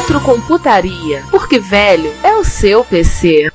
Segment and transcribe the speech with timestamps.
[0.00, 3.52] Retrocomputaria, porque velho é o seu PC.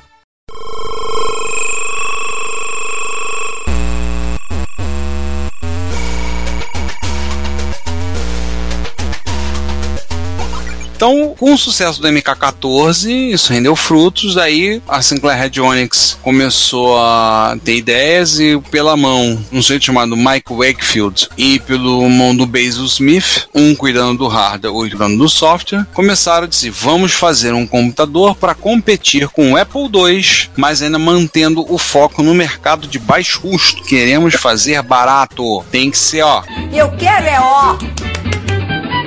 [11.05, 17.55] Então, com o sucesso do MK14, isso rendeu frutos, daí a Sinclair Radionics começou a
[17.63, 22.83] ter ideias e pela mão um sujeito chamado Mike Wakefield e pelo mão do Basil
[22.85, 27.67] Smith, um cuidando do hardware, outro cuidando do software, começaram a dizer, vamos fazer um
[27.67, 32.97] computador para competir com o Apple II, mas ainda mantendo o foco no mercado de
[32.97, 33.83] baixo custo.
[33.83, 35.63] Queremos fazer barato.
[35.69, 36.41] Tem que ser, ó.
[36.73, 37.77] Eu quero é ó.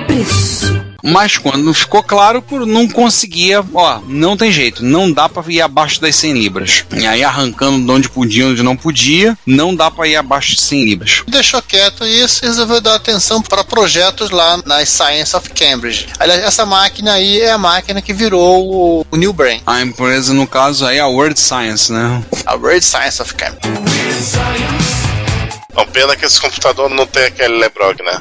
[0.07, 0.58] Preço
[1.03, 5.61] mas quando não ficou claro, não conseguia, ó, não tem jeito, não dá para ir
[5.61, 6.85] abaixo das 100 libras.
[6.91, 10.61] E aí arrancando de onde podia, onde não podia, não dá para ir abaixo de
[10.61, 11.23] 100 libras.
[11.27, 16.07] Deixou quieto isso e resolveu dar atenção para projetos lá na Science of Cambridge.
[16.19, 19.61] Aliás, essa máquina aí é a máquina que virou o, New Brain.
[19.65, 22.23] A empresa, no caso, aí é a Word Science, né?
[22.45, 23.69] A Word Science of Cambridge.
[25.75, 28.19] Não, pena que esse computador não tem aquele Lebrog, né?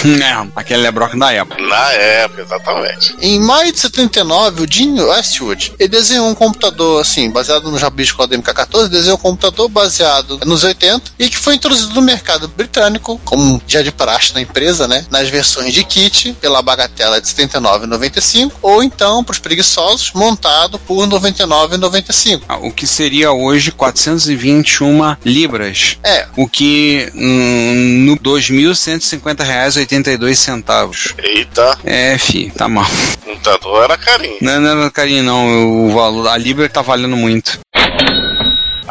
[0.20, 1.60] é, aquele Lebrock da época.
[1.62, 3.14] Na época, exatamente.
[3.20, 8.22] Em maio de 79, o Gene Westwood ele desenhou um computador, assim, baseado no Jabisco
[8.22, 13.60] MK14, desenhou um computador baseado nos 80 e que foi introduzido no mercado britânico, como
[13.66, 15.04] já de praxe na empresa, né?
[15.10, 21.06] Nas versões de kit, pela bagatela de 79,95, ou então, para os preguiçosos, montado por
[21.06, 22.42] 99,95.
[22.48, 25.98] Ah, o que seria hoje 421 libras.
[26.02, 26.26] É.
[26.36, 31.14] O que hum, no 2.150 reais 82 centavos.
[31.18, 31.76] Eita.
[31.84, 32.86] É, fi, tá mal.
[33.22, 34.36] O computador era carinho.
[34.40, 35.86] Não, não era carinho, não.
[35.86, 37.58] O valor, a Libra tá valendo muito.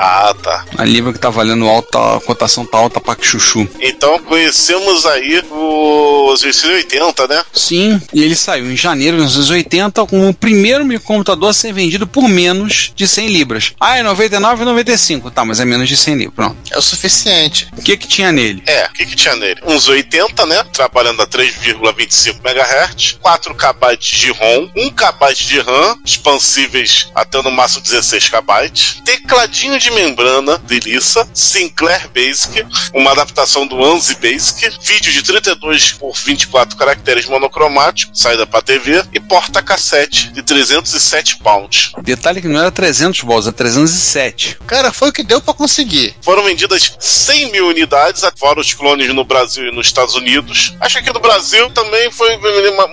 [0.02, 0.66] Ah, tá.
[0.78, 3.68] A Libra que tá valendo alta, a cotação tá alta pra chuchu.
[3.82, 7.44] Então conhecemos aí os 80, né?
[7.54, 12.08] Sim, e ele saiu em janeiro de 1980 com o primeiro microcomputador a ser vendido
[12.08, 13.74] por menos de 100 libras.
[13.78, 15.32] Ah, é 99 e 95.
[15.32, 16.36] Tá, mas é menos de 100 libras.
[16.36, 16.58] Pronto.
[16.72, 17.68] É o suficiente.
[17.78, 18.64] O que que tinha nele?
[18.68, 19.60] É, o que que tinha nele?
[19.66, 20.64] Uns 80, né?
[20.72, 27.52] Trabalhando a 3,25 MHz, 4 KB de ROM, 1 KB de RAM, expansíveis até no
[27.52, 28.72] máximo 16 KB,
[29.04, 35.24] tecladinho de de membrana de Lissa, Sinclair Basic, uma adaptação do ANSI Basic, vídeo de
[35.24, 41.92] 32 por 24 caracteres monocromático, saída para TV e porta-cassete de 307 pounds.
[42.02, 44.58] Detalhe que não era 300 balls, é 307.
[44.68, 46.16] Cara, foi o que deu para conseguir.
[46.22, 50.76] Foram vendidas 100 mil unidades, fora os clones no Brasil e nos Estados Unidos.
[50.80, 52.38] Acho que no Brasil também foi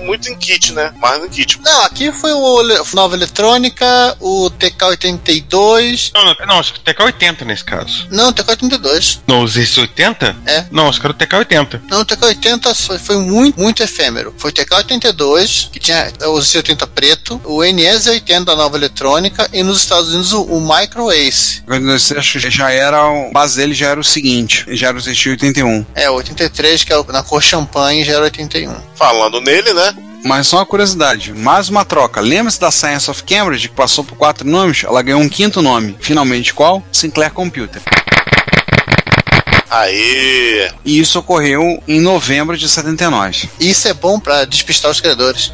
[0.02, 0.92] muito em kit, né?
[0.98, 1.60] Mais em kit.
[1.62, 2.62] Não, aqui foi o
[2.94, 6.12] Nova Eletrônica, o TK82.
[6.14, 8.06] Não, não, não TK80 nesse caso.
[8.10, 9.20] Não, TK82.
[9.26, 10.36] Não, os S80?
[10.46, 10.66] É.
[10.70, 11.80] Não, os caras TK80.
[11.88, 14.34] Não, o TK80 foi, foi, muito, muito efêmero.
[14.36, 19.80] Foi o TK82, que tinha o Z80 preto, o NS80 da nova eletrônica e nos
[19.80, 21.62] Estados Unidos o, o Micro Ace.
[21.66, 25.00] Você acha que já era, a base dele já era o seguinte, já era o
[25.00, 25.86] ZX81.
[25.94, 28.74] É, o 83, que é na cor champanhe, já era 81.
[28.94, 29.94] Falando nele, né?
[30.26, 32.20] Mas só uma curiosidade, mais uma troca.
[32.20, 34.82] Lembra-se da Science of Cambridge, que passou por quatro nomes?
[34.82, 35.96] Ela ganhou um quinto nome.
[36.00, 36.82] Finalmente qual?
[36.90, 37.80] Sinclair Computer.
[39.70, 40.70] Aí.
[40.84, 43.48] E isso ocorreu em novembro de 79.
[43.58, 45.52] Isso é bom para despistar os credores.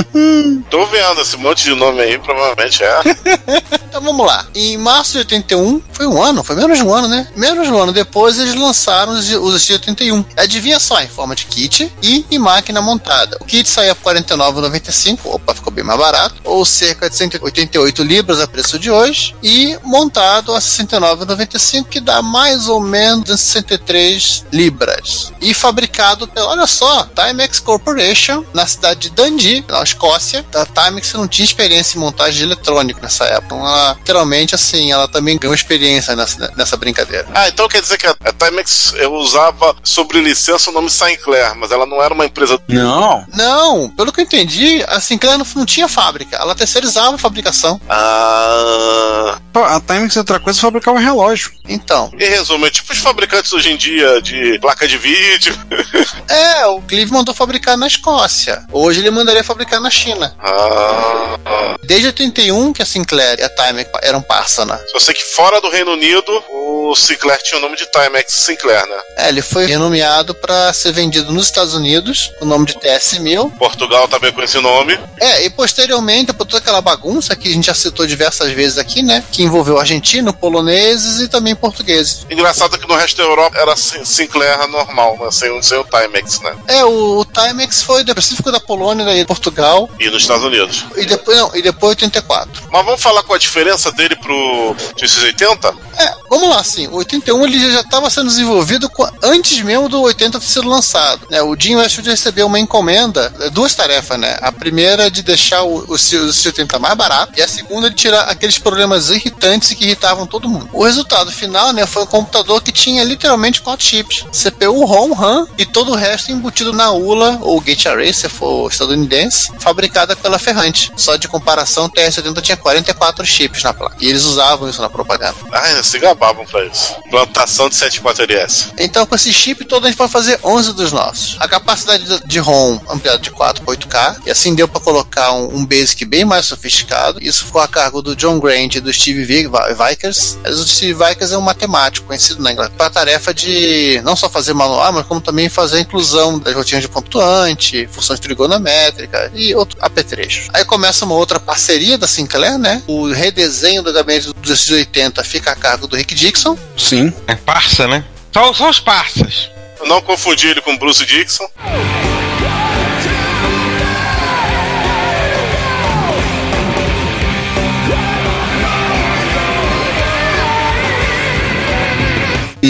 [0.70, 3.00] Tô vendo esse monte de nome aí, provavelmente é.
[3.88, 4.46] então vamos lá.
[4.54, 7.28] Em março de 81, foi um ano, foi menos de um ano, né?
[7.36, 10.24] Menos de um ano depois eles lançaram os, os 81.
[10.36, 13.36] Adivinha só, em forma de kit e em máquina montada.
[13.40, 18.40] O kit saía por 49,95, opa, ficou bem mais barato, ou cerca de 188 libras
[18.40, 25.32] a preço de hoje, e montado a 69,95, que dá mais ou menos 263 libras.
[25.40, 30.44] E fabricado pela, olha só, Timex Corporation, na cidade de Dundee, na Escócia.
[30.54, 33.46] A Timex não tinha experiência em montagem de eletrônico nessa época.
[33.46, 37.26] Então, ela, literalmente, assim, ela também ganhou experiência nessa, nessa brincadeira.
[37.34, 41.54] Ah, então quer dizer que a, a Timex eu usava sobre licença o nome Sinclair,
[41.56, 42.60] mas ela não era uma empresa.
[42.68, 43.24] Não.
[43.34, 46.36] Não, pelo que eu entendi, a Sinclair não, não tinha fábrica.
[46.36, 47.80] Ela terceirizava a fabricação.
[47.88, 49.38] Ah.
[49.54, 51.50] A Timex é outra coisa, fabricava relógio.
[51.68, 55.54] Então, Em resumo, é tipo os fabricantes hoje em dia de placa de vídeo.
[56.28, 58.64] é, o Clive mandou fabricar na Escócia.
[58.72, 60.34] Hoje ele mandaria fabricar na China.
[60.38, 61.76] Ah.
[61.82, 64.80] Desde 81 que a Sinclair e a Timex eram pársana.
[64.92, 68.86] Só sei que fora do Reino Unido, o Sinclair tinha o nome de Timex Sinclair,
[68.86, 68.96] né?
[69.16, 73.56] É, ele foi renomeado para ser vendido nos Estados Unidos, o nome de TS-1000.
[73.56, 74.98] Portugal também com esse nome.
[75.18, 79.02] É, e posteriormente, por toda aquela bagunça que a gente já citou diversas vezes aqui,
[79.02, 79.24] né?
[79.30, 82.26] Que envolveu argentino, poloneses e também portugueses.
[82.30, 85.30] Engraçado que no resto da Europa era Sin- Sinclair normal, né?
[85.30, 86.56] Sem, sem o Timex, né?
[86.68, 90.84] É, o, o Timex foi específico da Polônia e Portugal, E nos Estados Unidos.
[90.96, 92.62] e depois, não, e depois 84.
[92.70, 95.74] Mas vamos falar com a diferença dele pro 680?
[95.98, 100.00] É, vamos lá, assim, o 81 ele já estava sendo desenvolvido com- antes mesmo do
[100.02, 101.26] 80 ter sido lançado.
[101.30, 101.42] Né?
[101.42, 104.38] O Jim Westwood recebeu uma encomenda, é, duas tarefas, né?
[104.40, 107.90] A primeira é de deixar o, o, o 680 mais barato, e a segunda é
[107.90, 110.68] de tirar aqueles problemas irritantes que irritavam todo mundo.
[110.72, 115.46] O resultado final, né, foi um computador que tinha literalmente quatro chips: CPU, ROM, RAM
[115.58, 120.38] e todo o resto embutido na ULA, ou Gate Array, se for estadunidense, fabricada pela
[120.38, 120.92] Ferrante.
[120.96, 123.96] Só de comparação, o TR-70 tinha 44 chips na placa.
[124.00, 125.34] E eles usavam isso na propaganda.
[125.52, 126.94] Ai, se gabavam pra isso.
[127.10, 128.72] Plantação de 74LS.
[128.78, 131.36] Então, com esse chip todo, a gente pode fazer 11 dos nossos.
[131.40, 135.56] A capacidade de- ROM ampliada de 4 para 8K, e assim deu para colocar um,
[135.58, 137.18] um Basic bem mais sofisticado.
[137.22, 140.38] Isso ficou a cargo do John Grant e do Steve Vi- Vi- Vikers.
[140.42, 144.52] Mas O Steve Vikers é um matemático conhecido na Inglaterra tarefa de não só fazer
[144.52, 149.82] manual, mas como também fazer a inclusão das rotinas de pontuante, funções trigonométricas e outros
[149.82, 150.48] apetrechos.
[150.52, 152.82] Aí começa uma outra parceria da Sinclair, né?
[152.86, 156.58] O redesenho do gabinete do 280 fica a cargo do Rick Dixon.
[156.76, 157.10] Sim.
[157.26, 158.04] É parça, né?
[158.32, 159.50] Só, só os parças.
[159.86, 161.48] Não confundi ele com Bruce Dixon.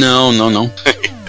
[0.01, 0.73] Não, não, não.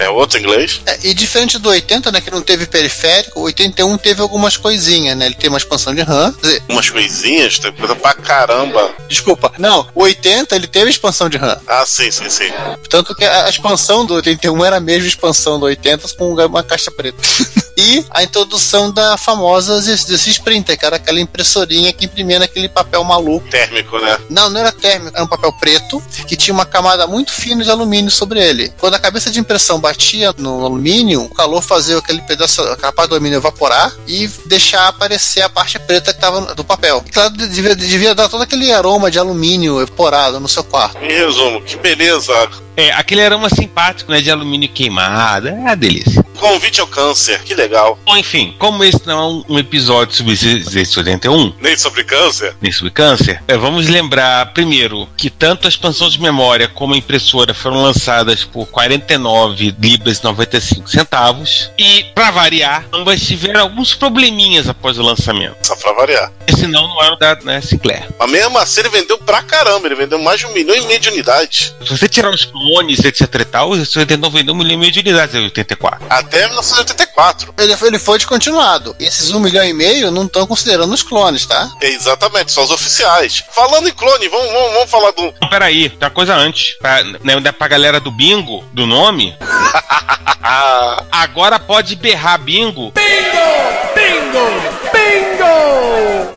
[0.02, 0.80] É outro inglês.
[0.84, 5.16] É, e diferente do 80, né, que não teve periférico, o 81 teve algumas coisinhas,
[5.16, 5.26] né?
[5.26, 6.34] Ele tem uma expansão de RAM.
[6.42, 8.90] Dizer, Umas coisinhas, tem coisa pra caramba.
[9.08, 11.56] desculpa, não, o 80 ele teve expansão de RAM.
[11.66, 12.50] Ah, sim, sim, sim.
[12.88, 16.90] Tanto que a expansão do 81 era a mesma expansão do 80 com uma caixa
[16.90, 17.18] preta.
[17.76, 23.02] e a introdução da famosa ZC Printer, que era aquela impressorinha que imprimia naquele papel
[23.04, 23.48] maluco.
[23.48, 24.18] Térmico, né?
[24.28, 27.70] Não, não era térmico, era um papel preto que tinha uma camada muito fina de
[27.70, 28.72] alumínio sobre ele.
[28.78, 33.10] Quando a cabeça de impressão batia no alumínio, o calor fazia aquele pedaço, aquela parte
[33.10, 37.02] do alumínio evaporar e deixar aparecer a parte preta que estava do papel.
[37.06, 40.96] E, claro, devia, devia dar todo aquele aroma de alumínio evaporado no seu quarto.
[40.98, 42.32] Em resumo, que beleza.
[42.76, 44.20] É, aquele aroma simpático, né?
[44.20, 45.48] De alumínio queimado.
[45.48, 46.24] É uma delícia.
[46.38, 47.98] Convite ao câncer, que legal.
[48.04, 52.56] Bom, enfim, como esse não é um, episódio sobre Z81, Nem sobre câncer.
[52.60, 56.96] nem sobre câncer, é, vamos lembrar primeiro que tanto a expansão de memória como a
[56.96, 63.94] impressora foram lançadas por 49 libras e 95 centavos e, para variar, ambas tiveram alguns
[63.94, 65.56] probleminhas após o lançamento.
[65.62, 66.32] Só pra variar.
[66.56, 68.06] Senão não eram da né, Sinclair.
[68.18, 69.86] Mas mesmo assim ele vendeu pra caramba.
[69.86, 71.74] Ele vendeu mais de um milhão e meio de unidades.
[71.84, 74.92] Se você tirar os clones, etc e tal, você tentou vender um milhão e meio
[74.92, 76.06] de unidades em 84.
[76.08, 77.54] Até 1984.
[77.58, 78.94] Ele, ele foi descontinuado.
[78.98, 81.70] Esses um milhão e meio não estão considerando os clones, tá?
[81.80, 83.42] É, exatamente, só os oficiais.
[83.50, 85.34] Falando em clone, vamos, vamos, vamos falar do.
[85.40, 86.76] Não, peraí, tem uma coisa antes.
[86.78, 89.36] Pra, né, pra galera do bingo, do nome,
[91.10, 92.92] agora pode berrar bingo.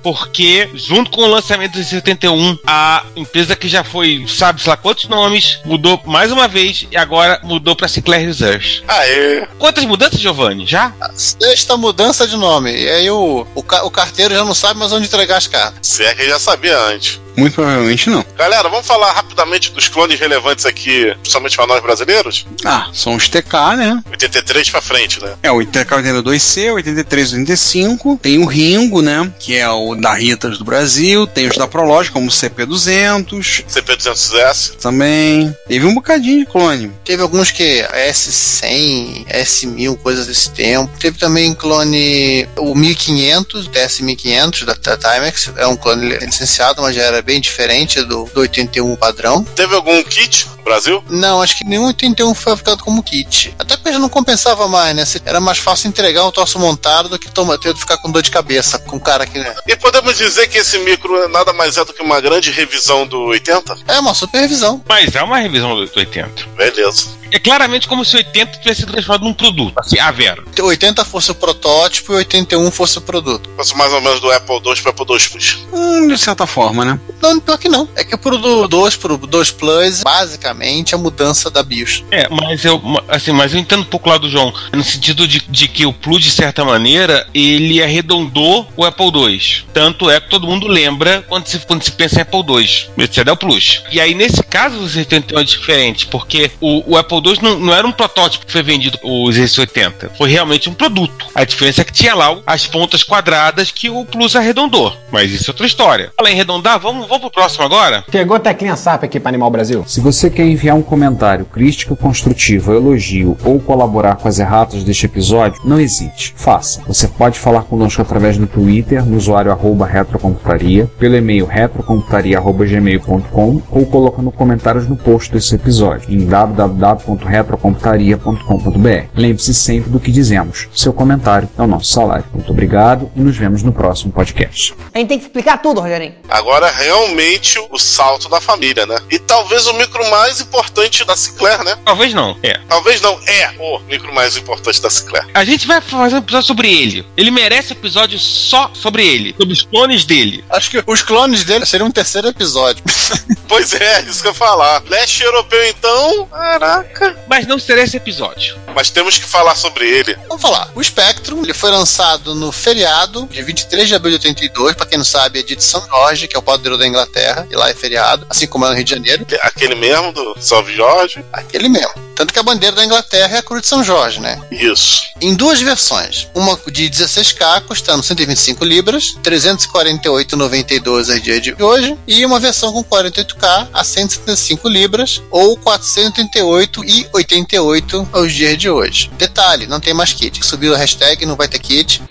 [0.01, 5.07] Porque, junto com o lançamento do 71, a empresa que já foi, sabe-se lá quantos
[5.07, 8.81] nomes, mudou mais uma vez e agora mudou pra Sinclair Research.
[8.87, 9.45] aê.
[9.59, 10.65] Quantas mudanças, Giovanni?
[10.65, 10.93] Já?
[11.13, 12.71] Sexta mudança de nome.
[12.73, 15.79] E aí o, o, o carteiro já não sabe mais onde entregar as cartas.
[15.81, 17.19] Se é que já sabia antes.
[17.37, 18.25] Muito provavelmente não.
[18.37, 22.45] Galera, vamos falar rapidamente dos clones relevantes aqui, principalmente para nós brasileiros?
[22.63, 24.03] Ah, são os TK, né?
[24.09, 25.35] 83 pra frente, né?
[25.43, 28.19] É o TK82C, 83, 85.
[28.21, 29.31] Tem o Ringo, né?
[29.39, 31.27] Que é o da Ritas do Brasil.
[31.27, 34.75] Tem os da Prolog, como o CP200 CP200S.
[34.77, 35.55] também.
[35.67, 36.91] Teve um bocadinho de clone.
[37.03, 40.91] Teve alguns que S100, S1000, coisas desse tempo.
[40.99, 45.51] Teve também clone o 1500, DS1500 da, da Timex.
[45.57, 49.43] É um clone licenciado, mas já era bem diferente do, do 81 padrão.
[49.43, 51.03] Teve algum kit Brasil?
[51.09, 53.55] Não, acho que nenhum 81 foi fabricado como kit.
[53.57, 55.03] Até porque já não compensava mais, né?
[55.23, 58.23] Era mais fácil entregar um troço montado do que toma, ter de ficar com dor
[58.23, 59.37] de cabeça com o cara que.
[59.37, 59.55] Né?
[59.67, 63.25] E podemos dizer que esse micro nada mais é do que uma grande revisão do
[63.25, 63.77] 80?
[63.87, 64.83] É uma super revisão.
[64.89, 66.47] Mas é uma revisão do 80.
[66.57, 67.15] Beleza.
[67.31, 69.73] É claramente como se 80 tivesse sido transformado num produto.
[69.77, 70.43] Assim, a Vera.
[70.57, 73.49] 80 fosse o protótipo e 81 fosse o produto.
[73.57, 75.67] Fosse mais ou menos do Apple II para Apple II Plus.
[75.73, 76.99] Hum, de certa forma, né?
[77.21, 77.89] Não, pior que não.
[77.95, 80.54] É que pro do 2 pro 2 Plus, basicamente,
[80.93, 82.03] a mudança da BIOS.
[82.11, 85.39] É, mas eu, assim, mas eu entendo um pouco lá do João, no sentido de,
[85.47, 89.65] de que o Plus, de certa maneira, ele arredondou o Apple II.
[89.73, 92.65] Tanto é que todo mundo lembra quando se, quando se pensa em Apple II.
[92.97, 93.83] Esse é o Plus.
[93.91, 97.73] E aí, nesse caso, você tem uma diferente, porque o, o Apple II não, não,
[97.73, 100.11] era um protótipo que foi vendido, o Z80.
[100.17, 101.27] Foi realmente um produto.
[101.33, 104.95] A diferença é que tinha lá as pontas quadradas que o Plus arredondou.
[105.11, 106.11] Mas isso é outra história.
[106.15, 108.03] Fala em arredondar, vamos, vamos pro próximo agora?
[108.11, 109.83] Pegou teclinha SAP aqui para Animal Brasil.
[109.87, 115.05] Se você quer enviar um comentário, crítica construtiva, elogio ou colaborar com as erratas deste
[115.05, 116.81] episódio, não hesite, faça.
[116.87, 123.85] Você pode falar conosco através do Twitter, no usuário arroba retrocomputaria, pelo e-mail retrocomputaria.gmail.com ou
[123.85, 129.05] colocando comentários no post desse episódio em www.retrocomputaria.com.br.
[129.15, 130.67] Lembre-se sempre do que dizemos.
[130.73, 132.25] Seu comentário é o nosso salário.
[132.33, 134.75] Muito obrigado e nos vemos no próximo podcast.
[134.93, 136.13] A gente tem que explicar tudo, Rogerinho.
[136.29, 138.97] Agora, realmente, o salto da família, né?
[139.09, 141.77] E talvez o micro mais importante da Sinclair, né?
[141.85, 142.59] Talvez não, é.
[142.67, 145.27] Talvez não, é o micro mais importante da Sinclair.
[145.33, 147.05] A gente vai fazer um episódio sobre ele.
[147.17, 150.43] Ele merece episódio só sobre ele, sobre os clones dele.
[150.49, 152.83] Acho que os clones dele seriam um terceiro episódio.
[153.47, 154.83] pois é, isso que eu ia falar.
[154.87, 156.27] Leste europeu, então.
[156.27, 157.17] Caraca.
[157.27, 158.57] Mas não será esse episódio.
[158.75, 160.17] Mas temos que falar sobre ele.
[160.27, 160.69] Vamos falar.
[160.75, 164.97] O Spectrum, ele foi lançado no feriado de 23 de abril de 82, pra quem
[164.97, 167.73] não sabe, é de São Jorge, que é o padroeiro da Inglaterra, e lá é
[167.73, 169.25] feriado, assim como é no Rio de Janeiro.
[169.41, 171.23] Aquele mesmo do Salve Jorge?
[171.31, 171.93] Aquele mesmo.
[172.15, 174.41] Tanto que a bandeira da Inglaterra é a cruz de São Jorge, né?
[174.49, 175.03] Isso.
[175.19, 176.29] Em duas versões.
[176.33, 182.81] Uma de 16K, custando 125 libras, 348,92 a dia de hoje, e uma versão com
[182.83, 189.11] 48K a 175 libras, ou 438,88 aos dias de hoje.
[189.17, 190.45] Detalhe, não tem mais kit.
[190.45, 192.01] Subiu a hashtag, não vai ter kit.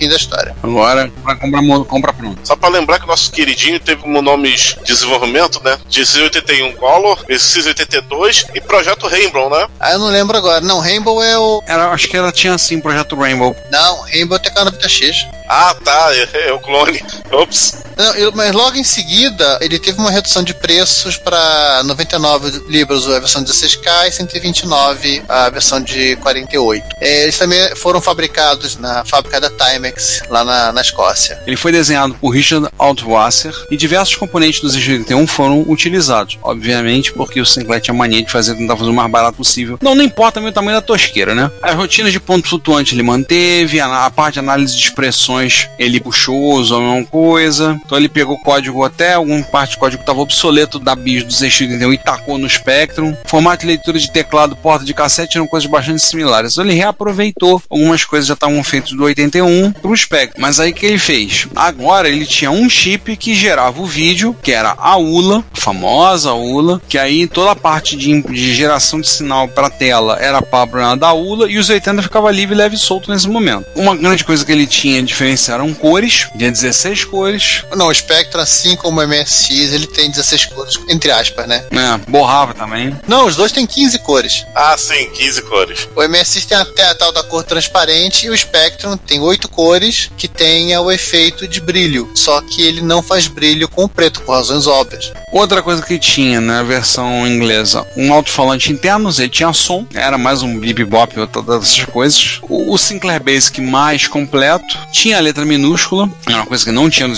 [0.00, 0.56] Fim da história.
[0.62, 2.40] Agora, pra comprar, compra pronto.
[2.42, 5.76] Só pra lembrar que o nosso queridinho teve como nomes de desenvolvimento, né?
[5.86, 9.68] De 81 Color, esse 82 e Projeto Rainbow, né?
[9.78, 10.62] Ah, eu não lembro agora.
[10.62, 11.62] Não, Rainbow é o.
[11.66, 13.54] Era, acho que ela tinha assim, Projeto Rainbow.
[13.70, 15.28] Não, Rainbow é o TK 90X.
[15.46, 17.04] Ah, tá, é, é o clone.
[17.30, 17.79] Ops.
[18.00, 23.06] Não, eu, mas logo em seguida ele teve uma redução de preços para 99 libras
[23.06, 26.96] a versão de 16K e 129 a versão de 48.
[26.98, 31.42] É, eles também foram fabricados na fábrica da Timex, lá na, na Escócia.
[31.46, 36.38] Ele foi desenhado por Richard Altwasser e diversos componentes do Z81 foram utilizados.
[36.42, 39.78] Obviamente, porque o Sinclair tinha mania de fazer, tentar fazer o mais barato possível.
[39.82, 41.50] Não, não importa também o tamanho da tosqueira, né?
[41.62, 46.00] As rotinas de ponto flutuante ele manteve, a, a parte de análise de expressões ele
[46.00, 47.78] puxou, usou a mesma coisa.
[47.90, 51.92] Então ele pegou código até alguma parte do código estava obsoleto da BIOS do Z81
[51.92, 53.16] e tacou no Spectrum.
[53.24, 56.52] Formato de leitura de teclado, porta de cassete eram coisas bastante similares.
[56.52, 60.40] Então ele reaproveitou algumas coisas já estavam feitas do 81 para o Spectrum.
[60.40, 61.48] Mas aí que ele fez?
[61.56, 66.32] Agora ele tinha um chip que gerava o vídeo, que era a ULA, a famosa
[66.32, 70.94] ULA, que aí toda a parte de, de geração de sinal para tela era para
[70.94, 73.66] da ULA e os 80 ficava livre, leve e solto nesse momento.
[73.74, 77.64] Uma grande coisa que ele tinha diferente eram cores, tinha 16 cores.
[77.80, 81.64] Não, o Spectrum, assim como o MSX, ele tem 16 cores, entre aspas, né?
[81.70, 82.94] É, borrava também.
[83.08, 84.44] Não, os dois têm 15 cores.
[84.54, 85.88] Ah, sim, 15 cores.
[85.96, 90.10] O MSX tem até a tal da cor transparente e o Spectrum tem 8 cores
[90.18, 92.10] que tem o efeito de brilho.
[92.14, 95.10] Só que ele não faz brilho com o preto, por razões óbvias.
[95.32, 100.42] Outra coisa que tinha na versão inglesa, um alto-falante interno, ele tinha som, era mais
[100.42, 102.40] um bip bop ou todas essas coisas.
[102.42, 106.90] O, o Sinclair Basic mais completo, tinha a letra minúscula, era uma coisa que não
[106.90, 107.16] tinha no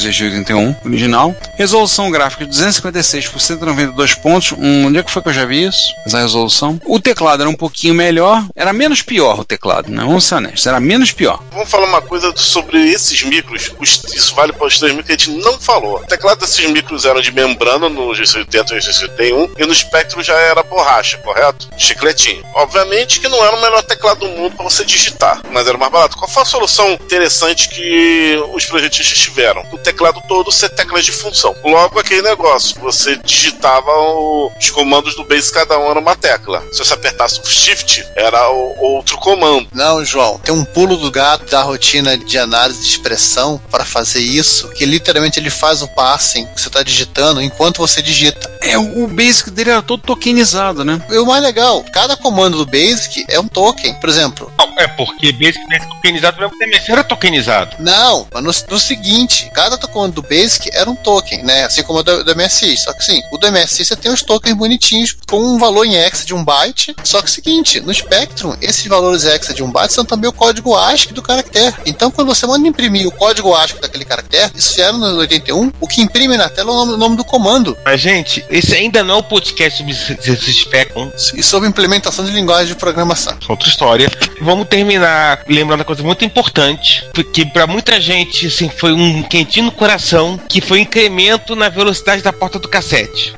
[0.52, 1.34] ZG81 original.
[1.56, 4.52] Resolução gráfica de 256 por 192 pontos.
[4.52, 5.94] Um, onde é que foi que eu já vi isso?
[6.06, 6.80] Essa resolução.
[6.84, 10.02] O teclado era um pouquinho melhor, era menos pior o teclado, né?
[10.04, 11.42] Vamos ser honestos, era menos pior.
[11.52, 13.72] Vamos falar uma coisa sobre esses micros.
[13.78, 15.96] Os, isso vale para os três micros que a gente não falou.
[15.96, 20.34] O teclado desses micros eram de membrana no G80 e G81 e no Spectrum já
[20.34, 21.68] era borracha, correto?
[21.76, 22.44] Chicletinho.
[22.54, 25.92] Obviamente que não era o melhor teclado do mundo para você digitar, mas era mais
[25.92, 26.16] barato.
[26.16, 29.64] Qual foi a solução interessante que os projetistas tiveram?
[29.72, 31.54] O teclado todo ser teclas de função.
[31.62, 36.64] Logo, aquele negócio, você digitava o- os comandos do Basic, cada um era uma tecla.
[36.72, 39.68] Se você apertasse o Shift, era o- outro comando.
[39.74, 44.20] Não, João, tem um pulo do gato da rotina de análise de expressão para fazer
[44.20, 48.50] isso, que literalmente ele faz o parsing que você está digitando enquanto você digita.
[48.62, 51.04] É, o, basic dele era todo tokenizado, né?
[51.10, 53.92] E o mais legal, cada comando do Basic é um token.
[53.94, 57.76] Por exemplo, Não, é porque Basic não é tokenizado, mesmo que era tokenizado.
[57.80, 61.64] não, mas no, no seguinte, cada comando do Basic era um token, né?
[61.64, 62.76] Assim como o do, do MSI.
[62.76, 65.96] Só que sim, o do MSI você tem os tokens bonitinhos com um valor em
[65.96, 66.94] hexa de um byte.
[67.04, 70.28] Só que é o seguinte, no Spectrum, esses valores hexa de um byte são também
[70.28, 71.74] o código ASCII do caractere.
[71.86, 75.72] Então, quando você manda imprimir o código ASCII daquele caractere, isso já era no 81,
[75.80, 77.76] o que imprime na tela é o nome, o nome do comando.
[77.84, 81.10] Mas, gente, esse ainda não é o podcast sobre esse Spectrum.
[81.34, 83.36] E sobre implementação de linguagem de programação.
[83.48, 84.10] outra história.
[84.40, 89.66] Vamos terminar lembrando uma coisa muito importante, porque para muita gente assim foi um quentinho
[89.66, 90.11] no coração,
[90.48, 93.34] que foi o incremento na velocidade da porta do cassete.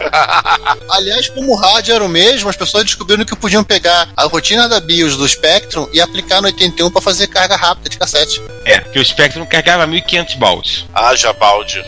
[0.90, 4.68] Aliás, como o rádio era o mesmo, as pessoas descobriram que podiam pegar a rotina
[4.68, 8.40] da BIOS do Spectrum e aplicar no 81 para fazer carga rápida de cassete.
[8.64, 10.86] É, que o Spectrum carregava 1500 baldes.
[10.94, 11.84] Haja balde.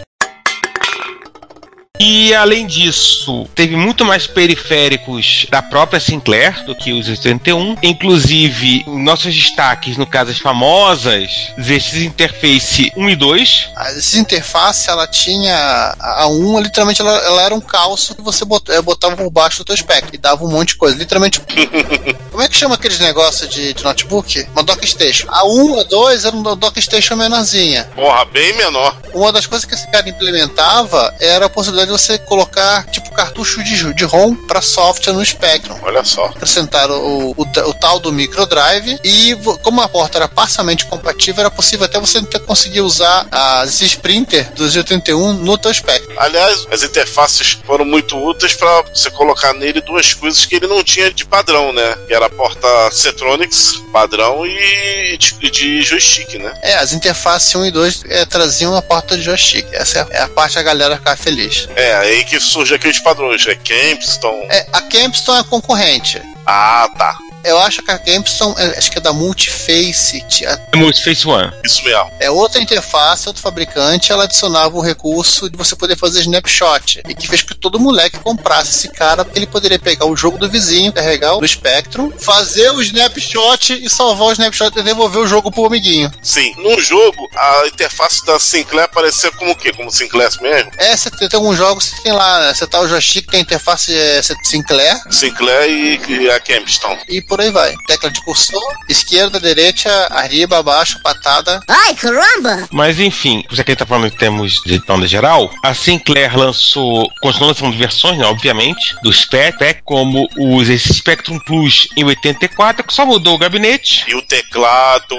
[2.05, 7.77] E além disso, teve muito mais periféricos da própria Sinclair do que os 81.
[7.81, 13.69] Inclusive, nossos destaques, no caso as famosas, esses interface 1 e 2.
[13.77, 15.55] Essa interface, ela tinha
[16.01, 19.59] a a 1, literalmente ela, ela era um calço que você eh, botava por baixo
[19.59, 20.97] do teu spec e dava um monte de coisa.
[20.97, 21.41] Literalmente.
[22.31, 24.47] Como é que chama aqueles negócios de, de notebook?
[24.53, 25.27] Uma dockstation.
[25.31, 27.85] A 1, a 2 era uma dockstation menorzinha.
[27.95, 28.97] Porra, bem menor.
[29.13, 33.63] Uma das coisas que esse cara implementava era a possibilidade de você colocar tipo cartucho
[33.63, 35.77] de, de ROM para software no Spectrum.
[35.83, 36.27] Olha só.
[36.27, 41.51] Acrescentaram o, o, o tal do microdrive e como a porta era parcialmente compatível, era
[41.51, 46.15] possível até você ter, conseguir usar as Sprinter dos 81 no teu Spectrum.
[46.17, 50.83] Aliás, as interfaces foram muito úteis para você colocar nele duas coisas que ele não
[50.83, 51.97] tinha de padrão, né?
[52.07, 56.53] Que era a porta Cetronics padrão e de, de joystick, né?
[56.63, 59.67] É, as interfaces 1 e 2 é, traziam a porta de joystick.
[59.73, 61.69] Essa é a, é a parte a galera ficar feliz.
[61.77, 63.55] É, aí que surge aqueles padrões, né?
[63.55, 64.47] Campston.
[64.49, 66.21] É, a Campston é concorrente.
[66.47, 67.17] Ah, tá.
[67.45, 71.53] Eu acho que a Campston, é, acho que é da Multiface, É Multiface One.
[71.65, 72.11] Isso mesmo.
[72.21, 77.03] É outra interface, outro fabricante, ela adicionava o recurso de você poder fazer snapshot.
[77.09, 80.17] E que fez com que todo moleque comprasse esse cara, porque ele poderia pegar o
[80.17, 85.23] jogo do vizinho, carregar no Spectrum, fazer o snapshot e salvar o snapshot e devolver
[85.23, 86.11] o jogo pro amiguinho.
[86.23, 89.73] Sim, no jogo, a interface da Sinclair parecia como o quê?
[89.73, 90.71] Como Sinclair mesmo?
[90.77, 92.55] É, você tem, tem alguns jogos que tem lá, né?
[92.55, 96.97] Você tá o joystick, tem a interface é, Sinclair, Sinclair e, e a Campston.
[97.09, 97.75] e por aí vai.
[97.87, 101.63] Tecla de cursor, esquerda, direita, arriba, abaixo, patada.
[101.67, 102.69] Ai, caramba!
[102.71, 107.49] Mas enfim, já que tá falando em termos de onda geral, a Sinclair lançou, continuou
[107.49, 113.07] lançando versões, né, obviamente, do Spec, como os esse Spectrum Plus em 84, que só
[113.07, 114.05] mudou o gabinete.
[114.07, 115.17] E o teclado.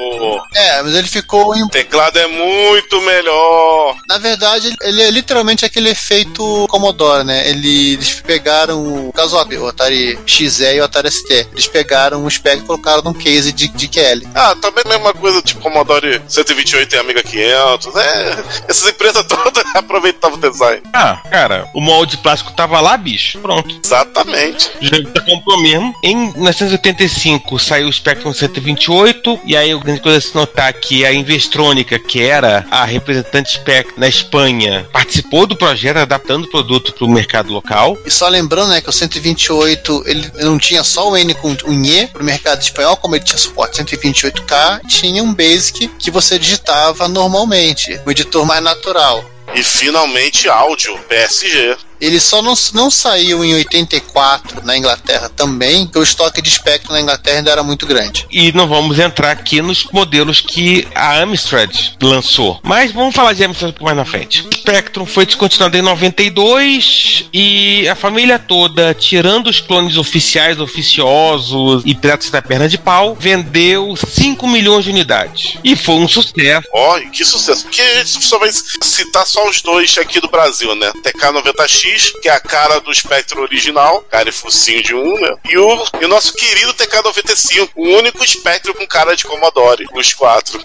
[0.54, 3.96] É, mas ele ficou em O teclado é muito melhor.
[4.08, 7.50] Na verdade, ele- é literalmente aquele efeito Commodore, né?
[7.50, 11.48] Ele- Eles pegaram o caso o Atari XE e o Atari ST.
[11.54, 14.28] Eles pegaram o Spectrum e colocaram num case de, de QL.
[14.36, 17.96] Ah, também a mesma coisa, tipo Commodore 128 e Amiga 500.
[17.96, 20.82] É, essas empresas todas aproveitavam o design.
[20.94, 23.40] Ah, cara, o molde plástico tava lá, bicho.
[23.40, 23.80] Pronto.
[23.84, 24.72] Exatamente.
[24.82, 25.94] Já já comprou mesmo.
[26.04, 31.06] Em 1985 saiu o Spectrum 128, e aí a grande coisa a se notar que
[31.06, 36.94] a Investrônica, que era a representante Spectrum na Espanha, participou do projeto adaptando o produto
[36.94, 37.98] para o mercado local.
[38.06, 41.74] E só lembrando, né, que o 128 ele não tinha só o N com um
[41.94, 47.08] E pro mercado espanhol, como ele tinha suporte 128K, tinha um Basic que você digitava
[47.08, 49.24] normalmente, um editor mais natural.
[49.54, 51.78] E finalmente áudio, PSG.
[52.04, 56.92] Ele só não, não saiu em 84 na Inglaterra também, porque o estoque de Spectrum
[56.92, 58.28] na Inglaterra ainda era muito grande.
[58.30, 62.60] E não vamos entrar aqui nos modelos que a Amstrad lançou.
[62.62, 64.46] Mas vamos falar de Amstrad um pouco mais na frente.
[64.46, 71.84] O Spectrum foi descontinuado em 92 e a família toda, tirando os clones oficiais, oficiosos
[71.86, 75.58] e piratas da perna de pau, vendeu 5 milhões de unidades.
[75.64, 76.68] E foi um sucesso.
[76.74, 77.64] Ó, e que sucesso.
[77.64, 80.92] Porque a gente só vai citar só os dois aqui do Brasil, né?
[81.02, 85.36] TK-90X Que é a cara do Spectrum original, cara e focinho de um, né?
[85.50, 90.14] E o, e o nosso querido TK95, o único Spectrum com cara de Commodore, os
[90.14, 90.64] quatro.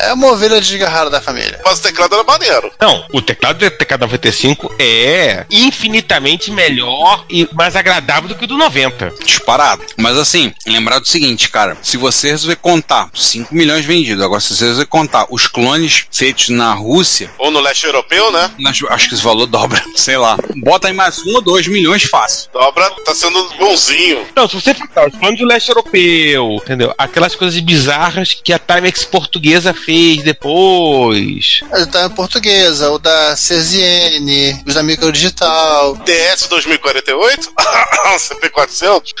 [0.00, 1.60] É uma ovelha desgarrada da família.
[1.64, 2.70] Mas o teclado era maneiro.
[2.80, 8.56] Não, o teclado do TK95 é infinitamente melhor e mais agradável do que o do
[8.56, 9.12] 90.
[9.24, 9.84] Disparado.
[9.96, 11.76] Mas assim, lembrar do seguinte, cara.
[11.82, 16.48] Se você resolver contar 5 milhões vendidos, agora se você resolver contar os clones feitos
[16.50, 18.50] na Rússia, Ou no leste europeu, né?
[18.90, 20.38] acho que esse valor dobra, sei lá.
[20.56, 22.50] Bota aí mais um ou dois milhões fácil.
[22.52, 24.26] Dobra tá sendo bonzinho.
[24.34, 26.94] Não, se você ficar falando do leste europeu, entendeu?
[26.96, 31.60] Aquelas coisas bizarras que a Timex portuguesa fez depois.
[31.92, 35.96] Tá em portuguesa, o da CZN, os da Microdigital.
[35.96, 37.52] DS 2048?
[38.18, 39.14] CP400?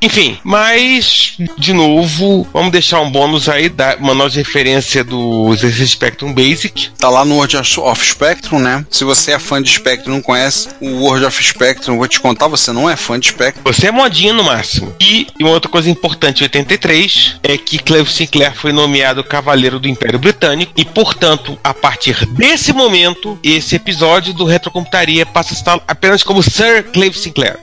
[0.00, 5.54] Enfim, mas, de novo, vamos deixar um bônus aí, da manual de referência do
[5.86, 6.90] Spectrum Basic.
[6.98, 8.84] Tá lá no World of Spectrum, né?
[8.90, 12.20] Se você é fã de Spectrum e não conhece o World of Spectrum, vou te
[12.20, 13.62] contar, você não é fã de Spectrum.
[13.64, 14.94] Você é modinha no máximo.
[15.00, 19.88] E uma outra coisa importante em 83 é que Clive Sinclair foi nomeado Cavaleiro do
[19.88, 25.80] Império Britânico e, portanto, a partir desse momento, esse episódio do Retrocomputaria passa a estar
[25.86, 27.58] apenas como Sir Clive Sinclair.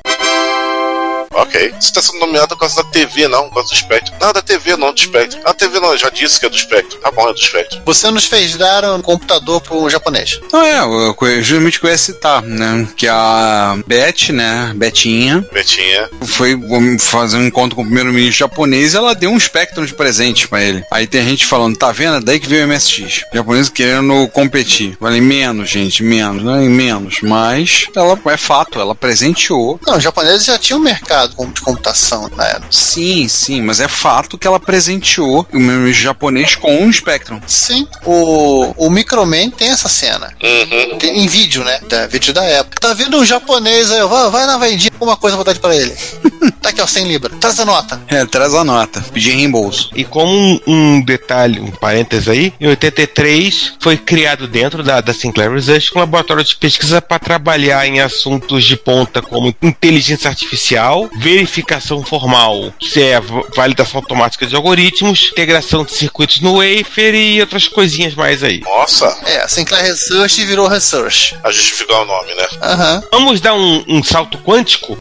[1.31, 1.73] Ok.
[1.79, 4.15] Você tá sendo nomeado por causa da TV, não, por causa do Spectrum.
[4.19, 5.41] Não, da TV, não, do Spectrum.
[5.45, 6.99] A TV não, eu já disse que é do Spectrum.
[6.99, 7.81] Tá bom, é do Spectrum.
[7.85, 10.39] Você nos fez dar um computador pro japonês.
[10.51, 12.87] Não é, eu, eu justamente que eu ia citar, né?
[12.95, 14.73] Que a Beth, né?
[14.75, 16.09] Betinha, Betinha.
[16.25, 16.57] foi
[16.99, 20.61] fazer um encontro com o primeiro-ministro japonês e ela deu um Spectrum de presente pra
[20.61, 20.83] ele.
[20.91, 22.17] Aí tem gente falando, tá vendo?
[22.17, 23.23] É Daí que veio o MSX.
[23.31, 24.97] O japonês querendo competir.
[24.99, 27.19] Falei, menos, gente, menos, não é menos.
[27.21, 29.79] Mas ela é fato, ela presenteou.
[29.85, 30.83] Não, os japoneses já tinham um
[31.21, 32.67] mercado com- de computação na época.
[32.71, 37.39] Sim, sim, mas é fato que ela presenteou o primeiro-ministro japonês com um Spectrum.
[37.45, 37.88] Sim.
[38.05, 40.34] O, o Microman tem essa cena.
[40.41, 40.97] Uhum.
[40.97, 41.79] Tem, em vídeo, né?
[41.88, 42.77] Da, vídeo da época.
[42.79, 45.75] Tá vendo um japonês aí, ó, vai, vai na vendinha, alguma coisa pra dar pra
[45.75, 45.95] ele.
[46.62, 47.38] tá aqui, ó, 100 libras.
[47.39, 48.01] Traz a nota.
[48.07, 49.01] É, traz a nota.
[49.13, 49.89] Pedir reembolso.
[49.95, 55.13] E como um, um detalhe, um parênteses aí, em 83 foi criado dentro da, da
[55.13, 61.10] Sinclair Research um laboratório de pesquisa para trabalhar em assuntos de ponta como inteligência artificial,
[61.13, 63.19] verificação formal, que é
[63.56, 68.60] validação automática de algoritmos, integração de circuitos no wafer e outras coisinhas mais aí.
[68.62, 71.36] Nossa, É, a Sinclair Research virou Research.
[71.43, 72.47] a justificar o nome, né?
[72.62, 73.04] Aham.
[73.12, 74.97] Vamos dar um, um salto quântico?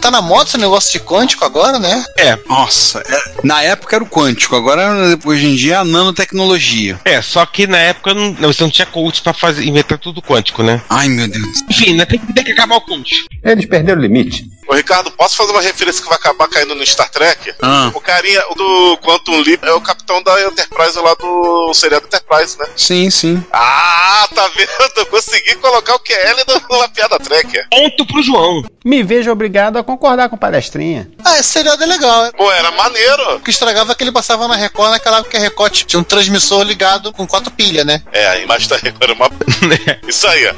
[0.00, 2.04] Tá na moda esse negócio de quântico agora, né?
[2.16, 4.88] É, Nossa, é- na época era o quântico, agora
[5.24, 6.98] hoje em dia é a nanotecnologia.
[7.04, 10.62] é, só que na época não, você não tinha coach para fazer inventar tudo quântico,
[10.62, 10.80] né?
[10.88, 11.62] Ai meu Deus.
[11.70, 13.26] Enfim, né, tem, que- tem que acabar o coach.
[13.44, 14.46] Eles perderam o limite.
[14.86, 17.52] Ricardo, posso fazer uma referência que vai acabar caindo no Star Trek?
[17.60, 22.56] Ah, O carinha do Quantum Leap é o capitão da Enterprise lá do seriado Enterprise,
[22.56, 22.66] né?
[22.76, 23.44] sim, sim.
[23.52, 24.70] Ah, tá vendo?
[24.96, 26.36] Eu consegui colocar o QL
[26.70, 27.66] no- na piada Trekker.
[27.68, 28.64] Ponto pro João.
[28.84, 31.10] Me vejo obrigado a concordar com o palestrinha.
[31.24, 32.26] Ah, esse seriado é legal.
[32.26, 32.30] é.
[32.32, 33.36] Pô, era maneiro.
[33.36, 35.98] O que estragava é que ele passava na Record naquela época que a Record tinha
[35.98, 38.02] um transmissor ligado com quatro pilhas, né?
[38.12, 39.28] É, a imagem da Record era uma...
[40.06, 40.54] Isso aí, ó.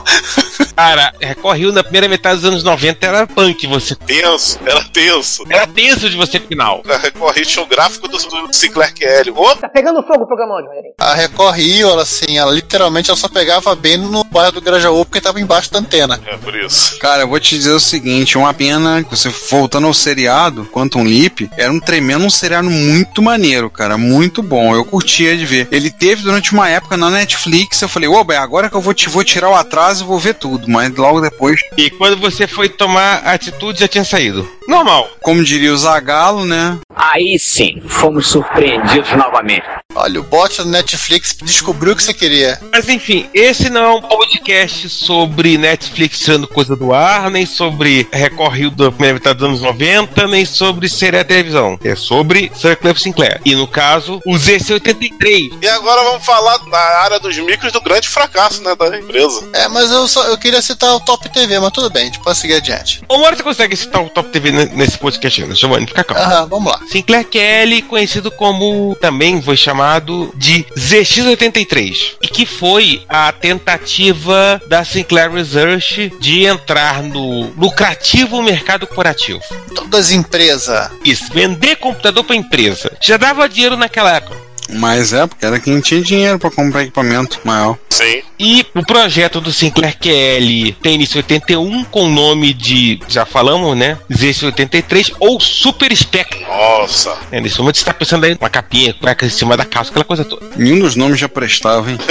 [0.76, 3.96] Cara, Record Rio na primeira metade dos anos 90 era punk, você.
[4.20, 5.44] Tenso, era tenso.
[5.48, 6.82] Era tenso de você final.
[6.88, 9.32] A Record Rio tinha o gráfico do, do Sinclair QL.
[9.36, 10.94] Ô, Tá pegando fogo o programa hoje, Rogerinho.
[10.98, 15.04] A Record Rio, ela assim, ela literalmente ela só pegava bem no bairro do Grajaú
[15.04, 16.20] porque tava embaixo da antena.
[16.26, 16.98] é por isso.
[16.98, 21.04] Cara, eu vou te dizer o seguinte, uma pena que você voltando ao seriado, Quantum
[21.04, 24.74] Leap, era um tremendo um seriado muito maneiro, cara, muito bom.
[24.74, 25.68] Eu curtia de ver.
[25.70, 28.94] Ele teve durante uma época na Netflix, eu falei, ô, bem, agora que eu vou
[28.94, 32.46] te vou tirar o atraso e vou ver tudo, mas logo depois, E quando você
[32.46, 34.57] foi tomar atitude, já tinha saído.
[34.68, 35.10] Normal.
[35.22, 36.78] como diria o Zagalo, né?
[36.94, 39.64] Aí sim, fomos surpreendidos novamente.
[39.94, 42.60] Olha, o bot do Netflix descobriu o que você queria.
[42.70, 48.06] Mas enfim, esse não é um podcast sobre Netflix tirando coisa do ar, nem sobre
[48.12, 51.78] Record Rio da primeira metade dos anos 90, nem sobre série de televisão.
[51.82, 53.40] É sobre Sir Cliff Sinclair.
[53.44, 55.58] E no caso, o ZC83.
[55.62, 59.48] E agora vamos falar da área dos micros do grande fracasso, né, da empresa.
[59.52, 62.20] É, mas eu só eu queria citar o Top TV, mas tudo bem, a gente
[62.20, 63.02] pode seguir adiante.
[63.08, 66.22] Uma hora você consegue citar o Top TV nesse podcast ainda, Giovanni, fica calmo.
[66.22, 66.80] Aham, vamos lá.
[66.88, 74.84] Sinclair Kelly, conhecido como também foi chamado de ZX83, e que foi a tentativa da
[74.84, 79.40] Sinclair Research de entrar no lucrativo mercado corporativo.
[79.74, 80.90] Todas as empresas.
[81.04, 82.90] Isso, vender computador para empresa.
[83.00, 84.47] Já dava dinheiro naquela época.
[84.70, 87.76] Mas é, porque era quem tinha dinheiro pra comprar equipamento maior.
[87.90, 88.22] Sim.
[88.38, 93.26] E o projeto do Sinclair QL tem início em 81 com o nome de, já
[93.26, 93.98] falamos, né?
[94.10, 96.46] Z83 ou Super Spectrum.
[96.46, 97.16] Nossa.
[97.32, 100.04] É, nesse momento você tá pensando aí uma capinha, cueca em cima da calça, aquela
[100.04, 100.46] coisa toda.
[100.56, 101.98] Nenhum dos nomes já prestava, hein?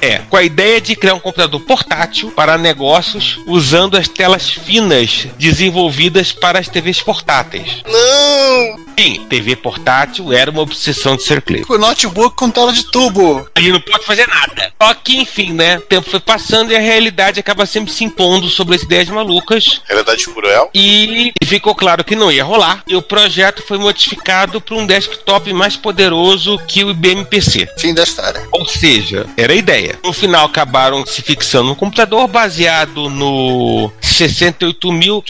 [0.00, 5.26] É, com a ideia de criar um computador portátil para negócios usando as telas finas
[5.38, 7.82] desenvolvidas para as TVs portáteis.
[7.86, 8.84] Não!
[8.98, 11.70] Sim, TV portátil era uma obsessão de Sir Cliff.
[11.70, 13.48] O notebook com tela de tubo.
[13.56, 14.72] Ele não pode fazer nada.
[14.80, 15.78] Só que, enfim, né?
[15.78, 19.80] O tempo foi passando e a realidade acaba sempre se impondo sobre as ideias malucas.
[19.86, 20.70] Realidade cruel.
[20.74, 22.82] E ficou claro que não ia rolar.
[22.86, 27.68] E o projeto foi modificado para um desktop mais poderoso que o IBM PC.
[27.78, 28.46] Fim da história.
[28.52, 29.98] Ou seja, era a ideia.
[30.04, 35.24] No final acabaram se fixando no computador baseado no 68000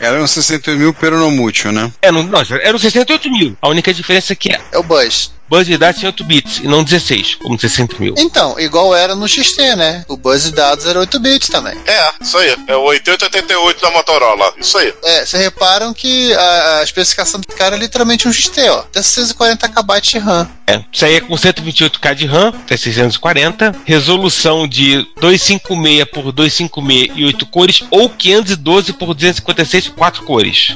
[0.00, 1.92] Era um 68 mil peronomútil, né?
[2.00, 3.56] É, não, não, era o 68 mil.
[3.60, 5.01] A única diferença é que É o Buzz.
[5.02, 8.14] place de dados tinha 8 bits e não 16, como 60 mil.
[8.18, 10.04] Então, igual era no XT, né?
[10.08, 11.76] O Buzz de dados era 8 bits também.
[11.86, 12.56] É, isso aí.
[12.66, 14.54] É o 8088 da Motorola.
[14.58, 14.92] Isso aí.
[15.02, 18.78] É, vocês reparam que a, a especificação do cara é literalmente um XT, ó.
[18.80, 20.48] Até 640 KB de RAM.
[20.66, 27.46] É, saía com 128K de RAM, até 640, resolução de 256 por 256 e 8
[27.46, 30.74] cores, ou 512 por 256 4 cores.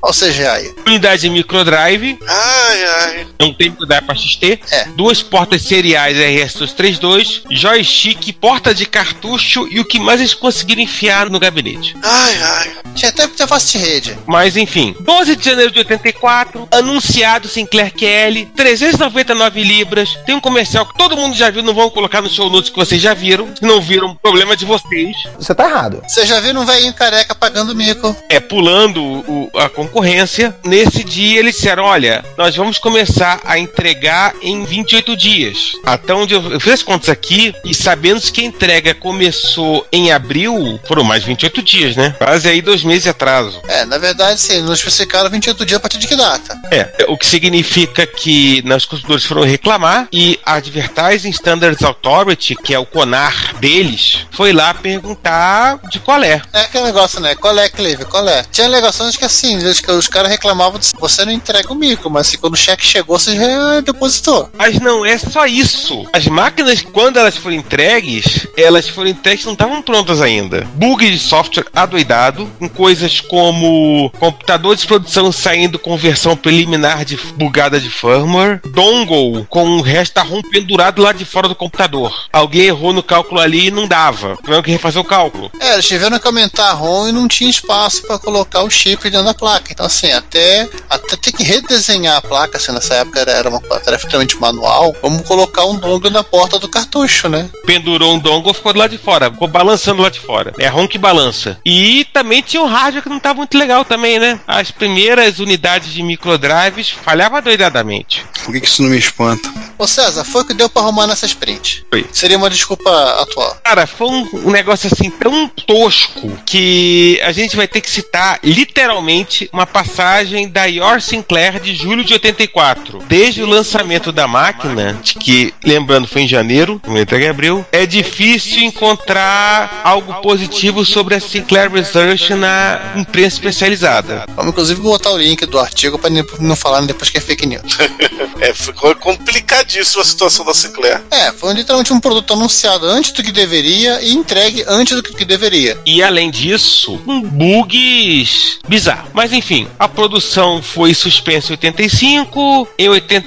[0.00, 0.74] Olha o CGI.
[0.86, 3.26] Unidade de microdrive, Ai, ai.
[3.40, 4.60] não tem que dar para XT.
[4.70, 4.84] É.
[4.96, 11.28] Duas portas seriais RS-232, joystick, porta de cartucho e o que mais eles conseguiram enfiar
[11.30, 11.94] no gabinete.
[12.02, 12.72] Ai, ai.
[12.94, 14.18] Tinha até interface de rede.
[14.26, 20.16] Mas enfim, 12 de janeiro de 84, anunciado Sinclair QL, 399 libras.
[20.26, 22.76] Tem um comercial que todo mundo já viu, não vão colocar no show notes que
[22.76, 23.48] vocês já viram.
[23.56, 25.16] Se não viram, problema de vocês.
[25.38, 26.02] Você tá errado.
[26.06, 28.14] Você já viu um velhinho careca pagando mico.
[28.28, 30.54] É, pulando o- a concorrência.
[30.64, 35.72] Nesse dia eles disseram: olha, nós vamos começar a entregar em 28 dias.
[35.84, 40.12] Até onde eu, eu fiz as contas aqui e sabendo que a entrega começou em
[40.12, 42.14] abril, foram mais 28 dias, né?
[42.18, 43.60] Quase aí dois meses de atraso.
[43.66, 46.56] É, na verdade, sim, não especificaram 28 dias a partir de que data.
[46.70, 52.74] É, o que significa que nós consumidores foram reclamar e a Advertising Standards Authority, que
[52.74, 56.42] é o CONAR deles, foi lá perguntar de qual é.
[56.52, 57.34] É aquele negócio, né?
[57.34, 58.04] Qual é, Clive?
[58.04, 58.44] Qual é?
[58.50, 62.28] Tinha alegações que assim, os, os caras reclamavam de você não entrega o mico, mas
[62.28, 63.18] assim, quando o cheque chegou,
[63.54, 64.50] já depositou.
[64.56, 66.06] Mas não é só isso.
[66.12, 70.66] As máquinas, quando elas foram entregues, elas foram entregues e não estavam prontas ainda.
[70.74, 77.16] Bug de software adoidado, com coisas como computador de produção saindo com versão preliminar de
[77.36, 82.12] bugada de firmware, dongle com o resto da ROM pendurado lá de fora do computador.
[82.32, 84.36] Alguém errou no cálculo ali e não dava.
[84.42, 85.50] Tiveram que refazer o cálculo.
[85.60, 89.02] É, eles tiveram que aumentar a ROM e não tinha espaço pra colocar o chip
[89.10, 89.72] dentro da placa.
[89.72, 93.60] Então, assim, até, até ter que redesenhar a placa, assim, nessa época era, era uma
[93.60, 97.50] tarefa extremamente manual, vamos colocar um dongle na porta do cartucho, né?
[97.64, 100.52] pendurou um dongle ficou do lado de fora, ficou balançando lá de fora.
[100.58, 101.58] É ROM que balança.
[101.64, 104.38] E também tinha um hardware que não estava muito legal também, né?
[104.46, 108.26] As primeiras unidades de microdrives falhavam doidadamente.
[108.44, 109.50] Por que, que isso não me espanta?
[109.78, 111.84] Ô César, foi o que deu pra arrumar nessa sprint.
[111.88, 112.06] Foi.
[112.12, 112.90] Seria uma desculpa
[113.22, 113.56] atual.
[113.64, 118.38] Cara, foi um, um negócio assim tão tosco que a gente vai ter que citar
[118.42, 122.98] literalmente uma passagem da Your Sinclair de julho de 84.
[123.08, 127.64] Desde o lançamento da máquina, de que, lembrando, foi em janeiro, não entreguei em abril,
[127.72, 134.24] é difícil encontrar algo positivo sobre a Sinclair Research na imprensa especializada.
[134.34, 137.62] Vamos inclusive botar o link do artigo pra não falar depois que é fake news.
[138.40, 141.00] É, ficou complicadíssima a situação da Sinclair.
[141.12, 145.24] é, foi literalmente um produto anunciado antes do que deveria e entregue antes do que
[145.24, 145.78] deveria.
[145.86, 149.10] E além disso, com bugs bizarros.
[149.14, 152.68] Mas enfim, a produção foi suspensa em 85.
[152.76, 153.21] Em 86,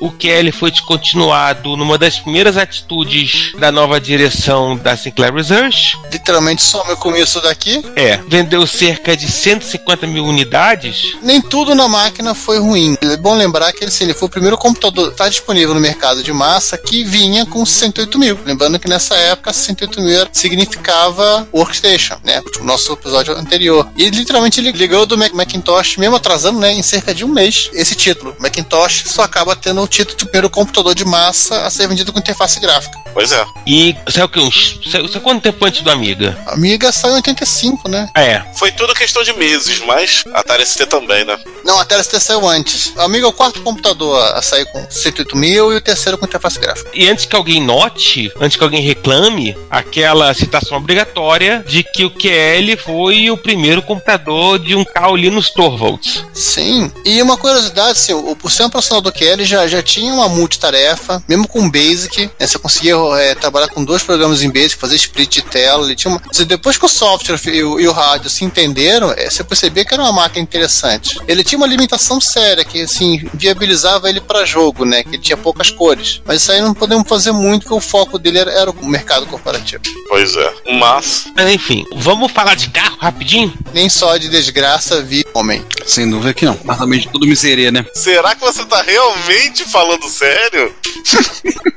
[0.00, 5.96] o Kelly foi descontinuado numa das primeiras atitudes da nova direção da Sinclair Research.
[6.10, 7.82] Literalmente some com isso daqui.
[7.96, 11.16] É, vendeu cerca de 150 mil unidades.
[11.22, 12.96] Nem tudo na máquina foi ruim.
[13.00, 16.22] É bom lembrar que assim, ele foi o primeiro computador que está disponível no mercado
[16.22, 18.38] de massa que vinha com 68 mil.
[18.44, 22.40] Lembrando que nessa época 68 mil significava workstation, né?
[22.60, 23.88] O nosso episódio anterior.
[23.96, 26.72] E literalmente ele ligou do Mac- Macintosh, mesmo atrasando, né?
[26.72, 28.34] Em cerca de um mês, esse título.
[28.38, 32.18] Macintosh só acaba tendo o título de primeiro computador de massa a ser vendido com
[32.18, 32.98] interface gráfica.
[33.12, 33.44] Pois é.
[33.66, 34.40] E saiu o que?
[34.40, 36.38] Uns, saiu, saiu quanto tempo antes do Amiga?
[36.46, 38.08] A Amiga saiu em 85, né?
[38.16, 41.38] É, Foi tudo questão de meses, mas a Atari ST também, né?
[41.64, 42.92] Não, a Atari ST saiu antes.
[42.96, 46.24] A Amiga é o quarto computador a sair com 108 mil e o terceiro com
[46.24, 46.90] interface gráfica.
[46.94, 52.10] E antes que alguém note, antes que alguém reclame, aquela citação obrigatória de que o
[52.10, 54.84] QL foi o primeiro computador de um
[55.16, 56.24] Linus Torvalds.
[56.32, 56.90] Sim.
[57.04, 60.28] E uma curiosidade, assim, o, por ser um sinal do Kelly já, já tinha uma
[60.28, 64.96] multitarefa, mesmo com Basic, né, você conseguia é, trabalhar com dois programas em Basic, fazer
[64.96, 66.20] split de tela, ele tinha uma...
[66.44, 69.94] depois que o software e o, e o rádio se entenderam, é, você percebia que
[69.94, 71.18] era uma máquina interessante.
[71.26, 75.36] Ele tinha uma limitação séria, que assim, viabilizava ele para jogo, né, que ele tinha
[75.36, 78.70] poucas cores, mas isso aí não podemos fazer muito, porque o foco dele era, era
[78.70, 79.82] o mercado corporativo.
[80.08, 80.54] Pois é.
[80.78, 81.28] Mas.
[81.34, 83.52] Mas enfim, vamos falar de carro rapidinho?
[83.72, 85.64] Nem só de desgraça vi homem.
[85.86, 86.58] Sem dúvida que não.
[86.64, 87.84] Mas também de tudo miseria, né?
[87.94, 90.74] Será que você tá realmente falando sério?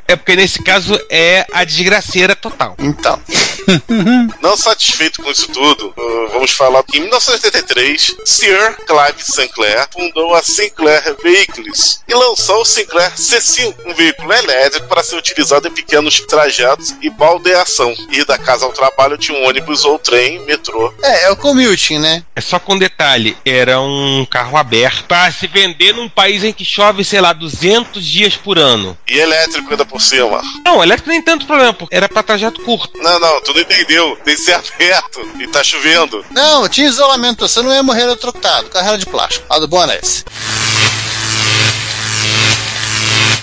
[0.07, 2.75] É porque nesse caso é a desgraceira total.
[2.77, 3.19] Então.
[4.41, 10.35] Não satisfeito com isso tudo, uh, vamos falar que em 1983, Sir Clive Sinclair fundou
[10.35, 15.71] a Sinclair Vehicles e lançou o Sinclair C5, um veículo elétrico para ser utilizado em
[15.71, 17.93] pequenos trajetos e baldeação.
[18.11, 20.93] Ir da casa ao trabalho de um ônibus ou trem, metrô.
[21.01, 22.23] É, é o commuting, né?
[22.35, 26.63] É só com detalhe, era um carro aberto para se vender num país em que
[26.63, 28.97] chove, sei lá, 200 dias por ano.
[29.07, 30.41] E elétrico ainda por cima.
[30.63, 32.97] Não, elétrico nem tanto problema, porque era para trajeto curto.
[32.97, 34.17] Não, não, tu não entendeu.
[34.23, 36.25] Tem que ser aberto e tá chovendo.
[36.31, 38.69] Não, tinha isolamento, você não ia morrer eletrocutado.
[38.69, 39.45] Carro era de plástico.
[39.49, 40.23] A do bom era esse.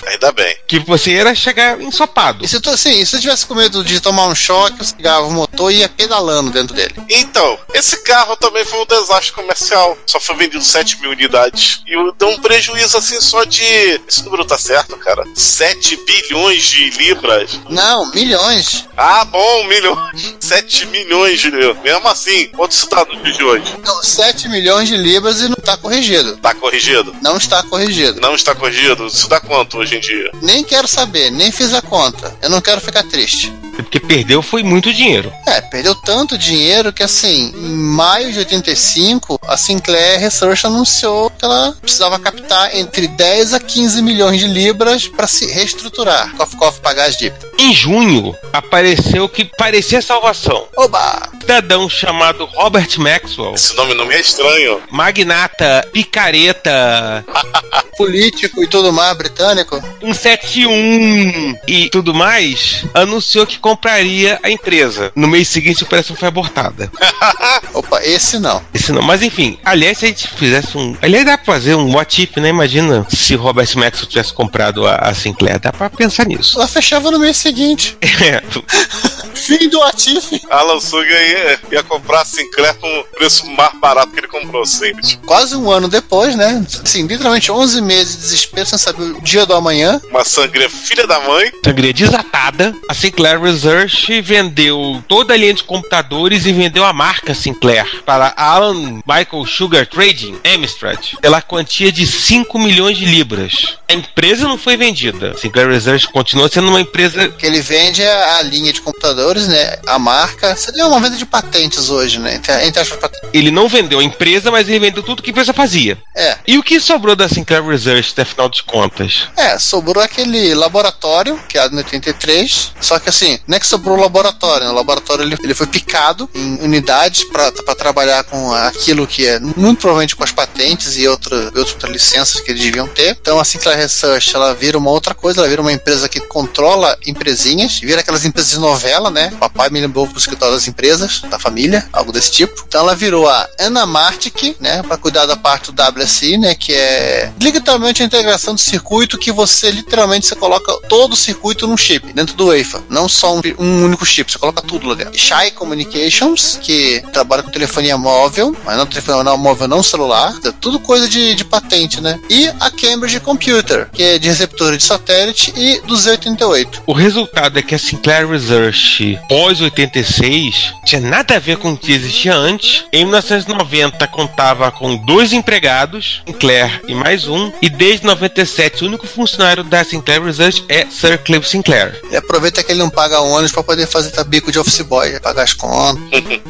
[0.07, 0.55] Ainda bem.
[0.67, 2.43] Que você ia chegar ensopado.
[2.43, 5.25] E se tu, assim, se você tivesse com medo de tomar um choque, você ligava
[5.25, 6.95] o motor e ia pedalando dentro dele.
[7.09, 9.97] Então, esse carro também foi um desastre comercial.
[10.05, 11.81] Só foi vendido 7 mil unidades.
[11.87, 13.63] E deu um prejuízo assim só de.
[14.07, 15.23] Esse número tá certo, cara?
[15.35, 17.59] 7 bilhões de libras.
[17.69, 18.87] Não, milhões.
[18.95, 20.35] Ah, bom, milhões.
[20.39, 21.83] 7 milhões de libras.
[21.83, 23.77] Mesmo assim, quanto isso no dia de hoje?
[23.83, 26.37] Não, 7 milhões de libras e não tá corrigido.
[26.37, 27.15] Tá corrigido?
[27.21, 28.21] Não está corrigido.
[28.21, 29.07] Não está corrigido?
[29.07, 30.31] Isso dá quanto hoje em dia?
[30.41, 32.35] Nem quero saber, nem fiz a conta.
[32.41, 33.53] Eu não quero ficar triste.
[33.75, 35.31] Porque perdeu foi muito dinheiro.
[35.47, 41.43] É, perdeu tanto dinheiro que assim, em maio de 85, a Sinclair Research anunciou que
[41.45, 46.33] ela precisava captar entre 10 a 15 milhões de libras para se reestruturar.
[46.35, 47.49] Cof, cof, pagar as dívidas.
[47.59, 50.67] Em junho, apareceu que parecia salvação.
[50.77, 51.29] Oba!
[51.33, 54.81] Um cidadão chamado Robert Maxwell, Esse nome não me é estranho.
[54.89, 57.25] magnata, picareta,
[57.97, 59.79] Político e tudo mais britânico.
[60.01, 65.13] 171 e tudo mais, anunciou que compraria a empresa.
[65.15, 66.91] No mês seguinte, a operação foi abortada.
[67.73, 68.61] Opa, esse não.
[68.73, 70.97] Esse não, mas enfim, aliás, se a gente fizesse um.
[71.01, 72.49] Aliás, dá pra fazer um what if, né?
[72.49, 75.59] Imagina se Robert Maxwell tivesse comprado a, a Sinclair.
[75.59, 76.57] Dá pra pensar nisso.
[76.57, 77.97] Ela fechava no mês seguinte.
[78.01, 78.43] É,
[79.43, 80.41] Fim do Atif.
[80.49, 84.65] Alan Suga ia, ia comprar a Sinclair com o preço mais barato que ele comprou
[84.65, 85.17] sempre.
[85.25, 86.65] Quase um ano depois, né?
[86.83, 89.99] Assim, literalmente 11 meses de desespero sem saber o dia do amanhã.
[90.09, 91.51] Uma sangria filha da mãe.
[91.63, 92.75] sangria desatada.
[92.87, 98.33] A Sinclair Research vendeu toda a linha de computadores e vendeu a marca Sinclair para
[98.37, 103.77] Alan Michael Sugar Trading, Amstrad, pela quantia de 5 milhões de libras.
[103.89, 105.31] A empresa não foi vendida.
[105.31, 109.32] A Sinclair Research continua sendo uma empresa Que ele vende a, a linha de computadores,
[109.41, 109.77] né?
[109.85, 110.55] A marca.
[110.55, 112.35] Seria uma venda de patentes hoje, né?
[112.35, 113.29] Entre, entre as patentes.
[113.33, 115.97] Ele não vendeu a empresa, mas ele vendeu tudo que a empresa fazia.
[116.15, 116.37] É.
[116.47, 119.27] E o que sobrou da Sinclair Research, afinal de contas?
[119.37, 122.71] É, sobrou aquele laboratório, criado em 83.
[122.81, 124.71] Só que assim, não é que sobrou o laboratório, né?
[124.71, 129.79] O laboratório ele, ele foi picado em unidades para trabalhar com aquilo que é muito
[129.79, 133.17] provavelmente com as patentes e e outras licenças que eles deviam ter.
[133.21, 136.97] Então a Sinclair Research ela vira uma outra coisa, ela vira uma empresa que controla
[137.05, 139.22] empresinhas, vira aquelas empresas de novela, né?
[139.31, 142.63] Papai me lembrou pro escritório das empresas, da família, algo desse tipo.
[142.67, 144.83] Então ela virou a Anamartic, né?
[144.83, 146.55] Para cuidar da parte do WSI, né?
[146.55, 151.67] Que é literalmente a integração do circuito que você literalmente você coloca todo o circuito
[151.67, 154.95] num chip dentro do wafer, não só um, um único chip, você coloca tudo lá
[154.95, 155.17] dentro.
[155.17, 160.79] Shy Communications, que trabalha com telefonia móvel, mas não telefonia móvel não celular, é tudo
[160.79, 162.19] coisa de, de patente, né?
[162.29, 166.81] E a Cambridge Computer, que é de receptor de satélite e do Z88.
[166.85, 171.91] O resultado é que a Sinclair Research pós-86 tinha nada a ver com o que
[171.91, 172.85] existia antes.
[172.91, 179.07] Em 1990 contava com dois empregados, Sinclair e mais um, e desde 97 o único
[179.07, 181.99] funcionário da Sinclair Research é Sir Clive Sinclair.
[182.11, 185.43] E aproveita que ele não paga ônibus para poder fazer tabico de office boy, pagar
[185.43, 186.03] as contas.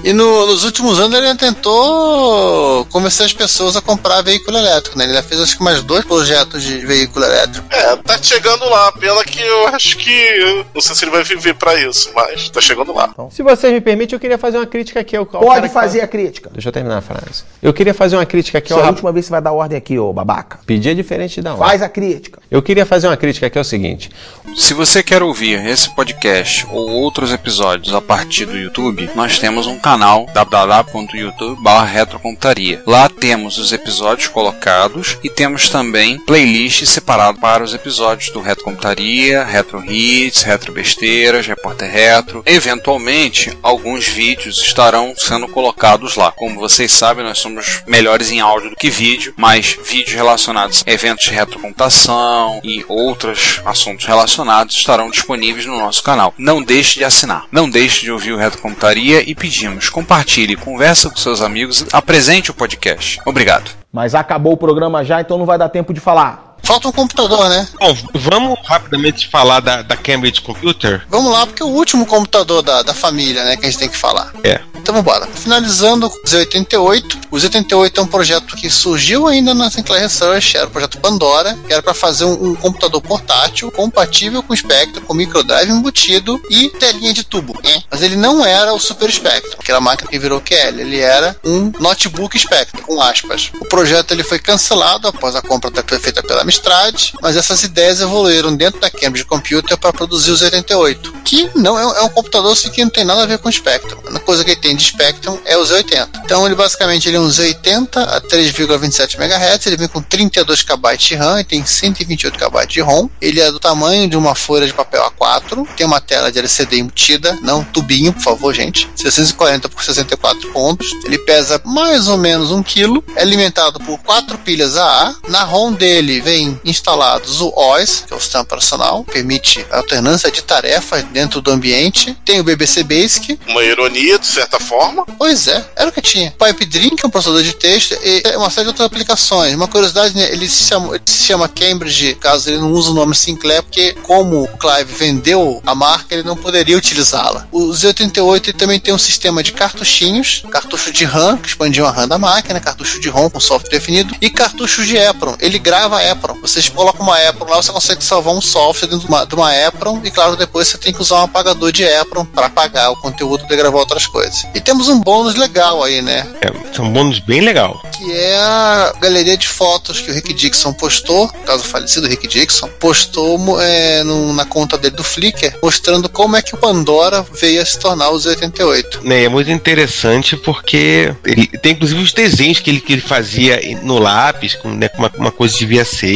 [0.03, 5.05] e no- nos últimos anos ele tentou convencer as pessoas a comprar veículo elétrico, né?
[5.05, 7.65] Ele já fez acho que mais dois projetos de veículo elétrico.
[7.71, 8.91] É, tá chegando lá.
[8.93, 10.65] Pena que eu acho que.
[10.73, 13.13] Não sei se ele vai viver pra isso, mas tá chegando lá.
[13.31, 15.15] Se vocês me permitem, eu queria fazer uma crítica aqui.
[15.15, 16.49] Ao, Pode fazer fala- a crítica.
[16.53, 17.43] Deixa eu terminar a frase.
[17.61, 19.51] Eu queria fazer uma crítica aqui ao é a última vez que você vai dar
[19.51, 20.59] ordem aqui, ô babaca.
[20.65, 21.65] Pedir é diferente da hora.
[21.65, 22.39] Faz a crítica.
[22.49, 24.09] Eu queria fazer uma crítica aqui, é o seguinte.
[24.55, 29.65] Se você quer ouvir esse podcast ou outros episódios a partir do YouTube, nós temos
[29.67, 32.81] um canal www.youtube.com.retrocomputaria.
[32.85, 38.63] Lá temos os episódios colocados e temos também playlists separadas para os episódios do Retro
[38.65, 42.42] Computaria, Retro Hits, Retro Besteiras, Repórter Retro.
[42.45, 46.31] Eventualmente, alguns vídeos estarão sendo colocados lá.
[46.31, 50.91] Como vocês sabem, nós somos melhores em áudio do que vídeo, mas vídeos relacionados a
[50.91, 56.33] eventos de retrocomputação e outros assuntos relacionados estarão disponíveis no nosso canal.
[56.37, 57.45] Não deixe de assinar.
[57.51, 62.53] Não deixe de ouvir o Retrocomputaria e pedimos, compartilhe, conversa com seus amigos, apresente o
[62.53, 63.19] podcast.
[63.25, 63.71] Obrigado.
[63.91, 66.52] Mas acabou o programa já, então não vai dar tempo de falar.
[66.63, 67.67] Falta um computador, né?
[67.79, 71.05] Bom, vamos rapidamente falar da, da Cambridge Computer.
[71.09, 73.89] Vamos lá, porque é o último computador da, da família, né, que a gente tem
[73.89, 74.31] que falar.
[74.43, 74.61] É.
[74.75, 75.27] Então vamos embora.
[75.33, 77.17] Finalizando com o Z88.
[77.31, 81.57] O Z88 é um projeto que surgiu ainda na Sinclair Research, era o projeto Pandora,
[81.67, 86.41] que era para fazer um, um computador portátil compatível com o Spectrum, com microdrive embutido
[86.49, 87.59] e telinha de tubo.
[87.63, 87.81] né?
[87.89, 90.79] Mas ele não era o Super Spectrum, aquela máquina que virou QL.
[90.79, 93.51] Ele era um notebook Spectrum, com aspas.
[93.59, 97.99] O projeto ele foi cancelado após a compra ter feita pela Amstrad, mas essas ideias
[97.99, 102.09] evoluíram dentro da Cambridge Computer para produzir o Z88, que não é, um- é um
[102.09, 103.97] computador assim, que não tem nada a ver com Spectrum.
[104.15, 106.09] A coisa que ele tem de Spectrum é o Z80.
[106.23, 110.97] Então ele basicamente ele é um Z80 a 3,27 MHz, ele vem com 32 KB
[110.97, 113.09] de RAM e tem 128 KB de ROM.
[113.19, 116.77] Ele é do tamanho de uma folha de papel A4, tem uma tela de LCD
[116.77, 118.87] embutida, não tubinho, por favor, gente.
[118.95, 120.87] 640 por 64 pontos.
[121.05, 125.15] Ele pesa mais ou menos 1 kg, é alimentado por quatro pilhas AA.
[125.29, 130.31] Na ROM dele vem instalados o OS, que é o sistema operacional, permite a alternância
[130.31, 132.17] de tarefas dentro do ambiente.
[132.25, 135.05] Tem o BBC Basic, Uma ironia, de certa forma.
[135.17, 136.31] Pois é, era o que tinha.
[136.31, 139.55] Pipe Dream, que é um processador de texto, e uma série de outras aplicações.
[139.55, 142.93] Uma curiosidade, né, ele se chama, ele se chama Cambridge, caso ele não use o
[142.93, 147.47] nome Sinclair, porque como o Clive vendeu a marca, ele não poderia utilizá-la.
[147.51, 151.91] O Z88 ele também tem um sistema de cartuchinhos, cartucho de RAM, que expandiam a
[151.91, 155.35] RAM da máquina, cartucho de ROM com software definido, e cartucho de EPROM.
[155.39, 156.39] Ele grava a Apron.
[156.41, 159.67] Você coloca uma Apron lá, você consegue salvar um software dentro de uma, de uma
[159.67, 162.95] Apron e, claro, depois você tem que usar um apagador de Apron para apagar o
[162.95, 164.45] conteúdo e gravar outras coisas.
[164.55, 166.25] E temos um bônus legal aí, né?
[166.41, 167.81] É, um bônus bem legal.
[167.91, 172.69] Que é a galeria de fotos que o Rick Dixon postou, caso falecido Rick Dixon,
[172.79, 177.61] postou é, no, na conta dele do Flickr, mostrando como é que o Pandora veio
[177.61, 178.99] a se tornar os 88.
[178.99, 183.01] É, né, é muito interessante porque ele tem inclusive os desenhos que ele, que ele
[183.01, 186.12] fazia no lápis, com, né, uma, uma coisa devia ser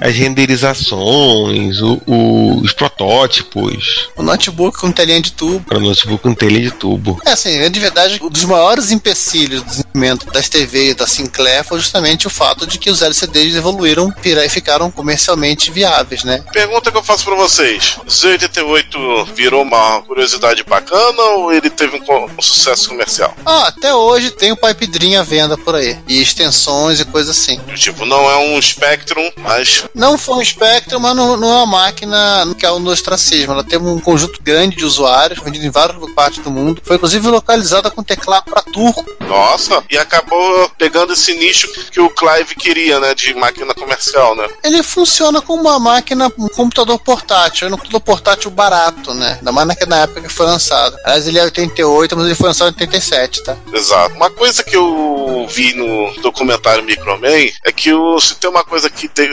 [0.00, 4.08] as renderizações, o, o, os protótipos.
[4.16, 5.64] O notebook com telinha de tubo.
[5.66, 7.20] Para notebook com telha de tubo.
[7.24, 11.06] É assim, é de verdade, um dos maiores empecilhos do desenvolvimento das TV e da
[11.06, 16.44] Sinclair foi justamente o fato de que os LCDs evoluíram e ficaram comercialmente viáveis, né?
[16.52, 22.24] Pergunta que eu faço para vocês: Z88 virou uma curiosidade bacana ou ele teve um,
[22.38, 23.34] um sucesso comercial?
[23.44, 25.98] Ah, até hoje tem o Pipe Pedrinho à venda por aí.
[26.06, 27.58] E extensões e coisas assim.
[27.74, 31.66] Tipo, não é um Spectrum mas Não foi um Spectrum, mas não, não é uma
[31.66, 33.52] máquina que é o ostracismo.
[33.52, 36.80] Ela tem um conjunto grande de usuários, vendido em várias partes do mundo.
[36.84, 39.04] Foi inclusive localizada com teclado para turco.
[39.20, 43.14] nossa, e acabou pegando esse nicho que o Clive queria, né?
[43.14, 44.48] De máquina comercial, né?
[44.64, 47.66] Ele funciona como uma máquina, um computador portátil.
[47.66, 49.36] É um computador portátil barato, né?
[49.38, 50.96] Ainda mais na- época que foi lançado.
[51.04, 53.56] Aliás, ele é 88, mas ele foi lançado em 87, tá?
[53.72, 54.14] Exato.
[54.14, 58.88] Uma coisa que eu vi no documentário Microman é que o, se tem uma coisa
[58.90, 59.25] que te-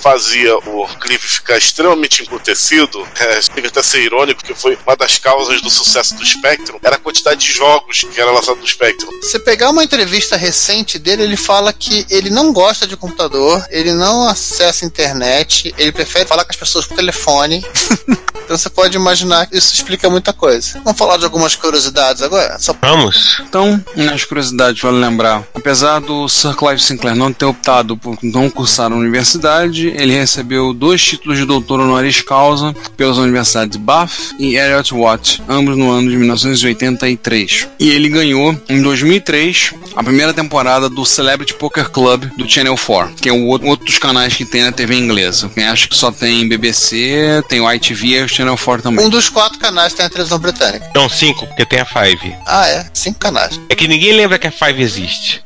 [0.00, 5.18] fazia o Clive ficar extremamente emputecido, é, chega até ser irônico, que foi uma das
[5.18, 9.10] causas do sucesso do Spectrum, era a quantidade de jogos que era lançado no Spectrum.
[9.22, 13.92] Se pegar uma entrevista recente dele, ele fala que ele não gosta de computador, ele
[13.92, 17.64] não acessa internet, ele prefere falar com as pessoas por telefone.
[18.44, 20.80] então você pode imaginar que isso explica muita coisa.
[20.84, 22.58] Vamos falar de algumas curiosidades agora?
[22.58, 23.40] Só Vamos.
[23.48, 28.50] Então, nas curiosidades, vale lembrar: apesar do Sir Clive Sinclair não ter optado por não
[28.50, 34.56] cursar a universidade, ele recebeu dois títulos de doutor honoris causa pelas universidades Bath e
[34.56, 37.68] Elliott Watt, ambos no ano de 1983.
[37.78, 43.14] E ele ganhou, em 2003, a primeira temporada do Celebrity Poker Club do Channel 4,
[43.14, 45.48] que é o outro, dos canais que tem na TV inglesa.
[45.54, 49.04] Quem acha que só tem BBC, tem o ITV o Channel 4 também.
[49.04, 50.90] Um dos quatro canais tem a televisão britânica.
[50.94, 52.34] Não, cinco, porque tem a Five.
[52.46, 52.86] Ah, é?
[52.94, 53.60] Cinco canais.
[53.68, 55.42] É que ninguém lembra que a Five existe.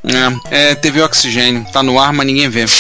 [0.51, 1.67] É, é TV Oxigênio.
[1.73, 2.65] Tá no ar, mas ninguém vê.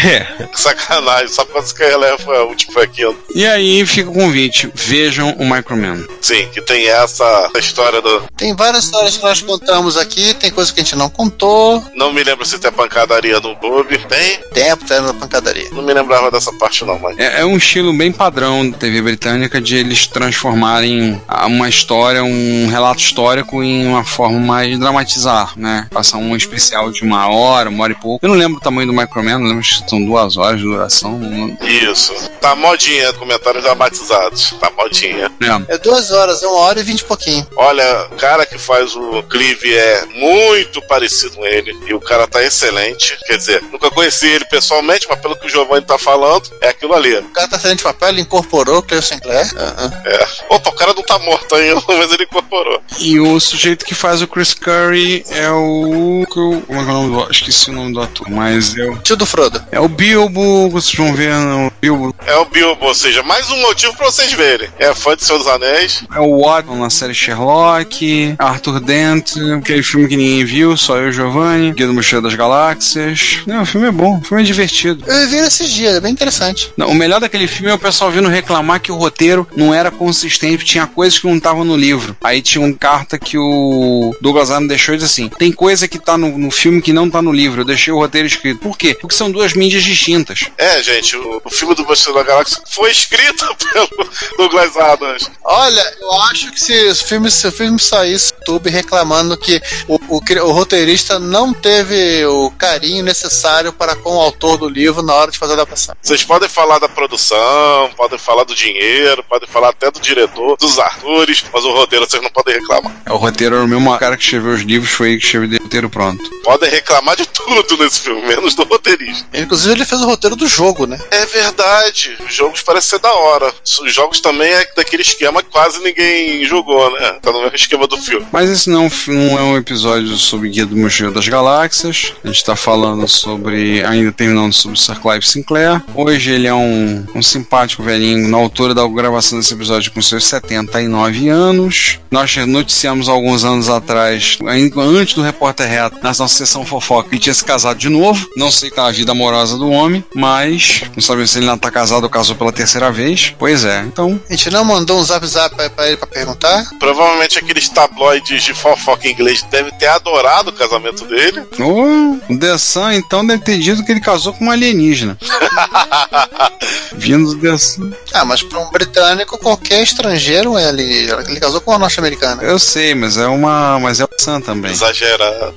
[0.00, 0.24] É.
[0.54, 3.18] Sacanagem, só quando você releva foi a última foi aquilo.
[3.34, 4.70] E aí fica o convite.
[4.72, 6.06] Vejam o Microman.
[6.20, 8.22] Sim, que tem essa história do.
[8.36, 11.84] Tem várias histórias que nós contamos aqui, tem coisa que a gente não contou.
[11.94, 13.98] Não me lembro se tem pancadaria no Bob.
[13.98, 14.38] Tem?
[14.54, 15.68] Tempo, tem na pancadaria.
[15.72, 17.18] Não me lembrava dessa parte, não, mas.
[17.18, 19.27] É, é um estilo bem padrão da TV britânica
[19.62, 25.86] de eles transformarem uma história, um relato histórico em uma forma mais dramatizar, né?
[25.90, 28.24] Passar um especial de uma hora, uma hora e pouco.
[28.24, 31.18] Eu não lembro o tamanho do Microman, não lembro se são duas horas de duração.
[31.60, 32.14] Isso.
[32.40, 34.54] Tá modinha, comentários dramatizados.
[34.60, 35.30] Tá modinha.
[35.40, 35.74] É.
[35.74, 37.46] É duas horas, é uma hora e vinte e pouquinho.
[37.56, 41.76] Olha, o cara que faz o Clive é muito parecido com ele.
[41.86, 43.16] E o cara tá excelente.
[43.26, 46.94] Quer dizer, nunca conheci ele pessoalmente, mas pelo que o Giovanni tá falando, é aquilo
[46.94, 47.16] ali.
[47.18, 49.50] O cara tá excelente papel, ele incorporou o Cleo Sinclair.
[49.56, 49.92] Aham.
[50.04, 50.26] É.
[50.50, 52.80] Opa, o cara não tá morto ainda, mas ele incorporou.
[52.98, 56.24] E o sujeito que faz o Chris Curry é o.
[56.32, 57.30] que eu- Como é que é o nome do.
[57.30, 58.96] Esqueci o nome do ator, mas é o.
[58.98, 59.62] Tio do Frodo.
[59.70, 62.14] É o Bilbo, vocês vão ver no Bilbo.
[62.26, 64.68] É o Bilbo, ou seja, mais um motivo pra vocês verem.
[64.78, 66.04] É fã de Senhor dos Anéis.
[66.14, 71.06] É o Watson na série Sherlock, Arthur Dent, aquele filme que ninguém viu, só eu
[71.06, 73.38] e o Giovanni, Guia do Mochileiro das Galáxias.
[73.46, 75.04] Não, o filme é bom, o filme é divertido.
[75.06, 76.72] Eu vi esses dias, é bem interessante.
[76.76, 79.90] Não, o melhor daquele filme é o pessoal vindo reclamar que o roteiro não era
[79.90, 82.16] consistente, tinha coisas que não estavam no livro.
[82.22, 85.98] Aí tinha uma carta que o Douglas Adams deixou e disse assim: tem coisa que
[85.98, 87.62] tá no, no filme que não tá no livro.
[87.62, 88.60] Eu deixei o roteiro escrito.
[88.60, 88.94] Por quê?
[88.94, 90.46] Porque são duas mídias distintas.
[90.56, 95.30] É, gente, o, o filme do Mochileiro da Galáxia foi escrito pelo Douglas Adams.
[95.44, 99.60] Olha, eu acho que se o filme, se o filme saísse no YouTube reclamando que
[99.86, 105.02] o, o, o roteirista não teve o carinho necessário para com o autor do livro
[105.02, 105.94] na hora de fazer a adaptação.
[106.02, 108.97] Vocês podem falar da produção, podem falar do dinheiro,
[109.28, 112.92] podem falar até do diretor, dos atores, mas o roteiro vocês não podem reclamar.
[113.04, 115.58] É, o roteiro era o mesmo cara que escreveu os livros, foi ele que escreveu
[115.58, 116.30] o roteiro pronto.
[116.42, 119.26] Podem reclamar de tudo nesse filme, menos do roteirista.
[119.34, 120.98] Inclusive, ele fez o roteiro do jogo, né?
[121.10, 123.52] É verdade, os jogos parecem ser da hora.
[123.64, 127.18] Os jogos também é daquele esquema que quase ninguém jogou, né?
[127.20, 128.26] Tá no mesmo esquema do filme.
[128.32, 132.14] Mas esse não, não é um episódio sobre Guia do Mochileiro das Galáxias.
[132.24, 133.84] A gente tá falando sobre.
[133.84, 135.82] ainda terminando sobre Sir Clive Sinclair.
[135.94, 140.24] Hoje ele é um, um simpático velhinho na altura da gravação desse episódio com seus
[140.24, 141.98] 79 anos.
[142.10, 147.16] Nós noticiamos alguns anos atrás, ainda antes do Repórter Reto, na nossa sessão fofoca, que
[147.16, 148.28] ele tinha se casado de novo.
[148.36, 151.60] Não sei qual é a vida amorosa do homem, mas não sabemos se ele ainda
[151.60, 153.34] tá casado ou casou pela terceira vez.
[153.38, 156.64] Pois é, então A gente não mandou um zap zap pra, pra ele pra perguntar.
[156.78, 161.42] Provavelmente aqueles tabloides de fofoca inglês devem ter adorado o casamento dele.
[161.58, 165.18] Oh, o The Sun, então, deve ter dito que ele casou com uma alienígena.
[166.94, 167.90] Vindo do The Sun.
[168.12, 171.24] Ah, mas pra um britânico, qualquer estrangeiro é alienígena.
[171.26, 172.42] Ele casou com uma norte-americana.
[172.42, 173.78] Eu sei, mas é uma.
[173.80, 174.70] Mas é o Sun também.
[174.70, 175.54] Exagerado.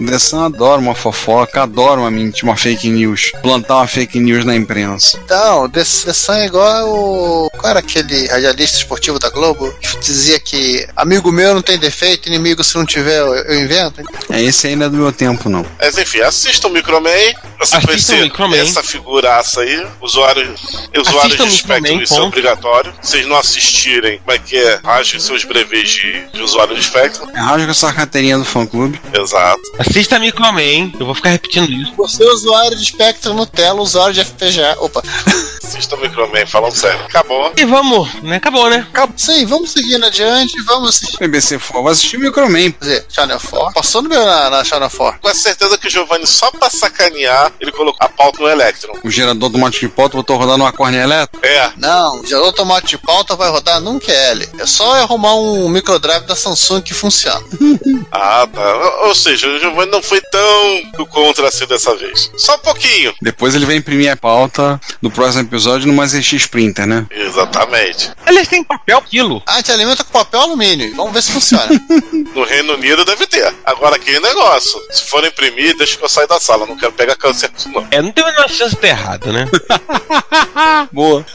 [0.00, 3.32] O The Sun adora uma fofoca, adora uma mentira, uma fake news.
[3.42, 5.18] Plantar uma fake news na imprensa.
[5.24, 7.50] Então, The, The Sun é igual o.
[7.56, 9.72] Qual era aquele radialista esportivo da Globo?
[9.80, 14.02] Que dizia que amigo meu não tem defeito, inimigo se não tiver eu, eu invento.
[14.28, 15.64] É, esse não é do meu tempo, não.
[15.78, 17.10] Mas enfim, assistam o Microman
[17.56, 18.58] pra você conhecer o Microman.
[18.58, 19.86] essa figuraça aí.
[20.00, 20.54] Usuário,
[20.98, 22.92] usuários Assistam de obrigatório.
[23.02, 24.80] Se vocês não assistirem, como é que é?
[24.82, 27.28] Rasguem seus brevês de, de usuário de Spectrum.
[27.34, 29.00] É rasga essa carteirinha do fã clube.
[29.12, 29.60] Exato.
[29.78, 31.92] Assista Microman, eu vou ficar repetindo isso.
[31.96, 34.76] Você é usuário de Spectrum Nutella, usuário de FPGA.
[34.80, 35.02] Opa.
[35.62, 37.00] Assistam o Microman, falando sério.
[37.04, 37.52] Acabou.
[37.56, 38.36] E vamos, né?
[38.36, 38.86] Acabou, né?
[39.16, 41.18] Sim, vamos seguindo adiante, vamos assistir.
[41.18, 42.72] BBC for, vai assistir o Microman.
[42.72, 43.74] Quer dizer, Channel 4.
[43.74, 45.20] Passou no meu na, na Channel 4.
[45.20, 48.94] Com certeza que o Giovanni, só pra sacanear, ele colocou a pauta no Electron.
[49.04, 51.46] O gerador automático de pauta botou rodando uma cornea elétrica.
[51.46, 54.48] É, Não, o gerador tomate de pauta vai rodar num QL.
[54.58, 57.40] É só arrumar um microdrive da Samsung que funciona.
[58.12, 58.76] ah tá.
[59.06, 62.30] Ou- seja, o Giovanni não foi tão do contra assim dessa vez.
[62.36, 63.12] Só um pouquinho.
[63.20, 67.06] Depois ele vai imprimir a pauta do próximo episódio numa ZX Printer, né?
[67.10, 68.10] Exatamente.
[68.26, 69.42] Eles têm papel quilo.
[69.46, 70.94] Ah, a gente alimenta com papel alumínio.
[70.96, 71.68] Vamos ver se funciona.
[72.34, 73.52] No Reino Unido deve ter.
[73.64, 74.80] Agora aquele negócio.
[74.90, 76.64] Se for imprimir, deixa que eu sair da sala.
[76.64, 77.86] Não quero pegar câncer não.
[77.90, 79.48] É, não tem a menor chance de ter errado, né?
[80.92, 81.26] Boa.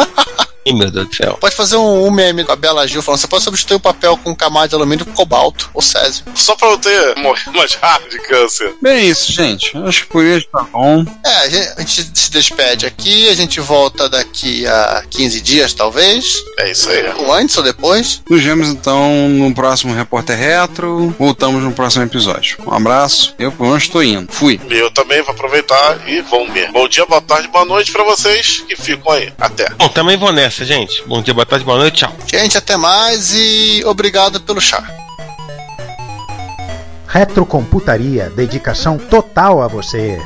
[0.65, 1.37] Ih, meu Deus do céu.
[1.39, 4.17] pode fazer um, um meme com a Bela Gil falando: você pode substituir o papel
[4.17, 6.25] com camada de alumínio com cobalto ou césio.
[6.33, 8.73] Só pra eu ter morrer mais rápido de câncer.
[8.81, 9.77] Bem, é isso, gente.
[9.77, 11.05] Acho que por isso tá bom.
[11.23, 15.73] É, a gente, a gente se despede aqui, a gente volta daqui a 15 dias,
[15.73, 16.43] talvez.
[16.57, 17.13] É isso aí.
[17.17, 18.23] Ou antes ou depois.
[18.27, 21.13] Nos vemos então no próximo Repórter Retro.
[21.19, 22.57] Voltamos no próximo episódio.
[22.65, 23.35] Um abraço.
[23.37, 24.31] Eu, pelo menos, estou indo.
[24.31, 24.59] Fui.
[24.69, 26.71] Eu também vou aproveitar e vamos ver.
[26.71, 29.31] Bom dia, boa tarde, boa noite pra vocês que ficam aí.
[29.39, 29.69] Até.
[29.77, 30.54] Bom, também vou nessa.
[30.55, 31.03] Essa, gente.
[31.05, 32.13] Bom dia, boa tarde, boa noite, tchau.
[32.27, 34.83] Gente, até mais e obrigado pelo chá.
[37.07, 40.21] Retrocomputaria, dedicação total a você.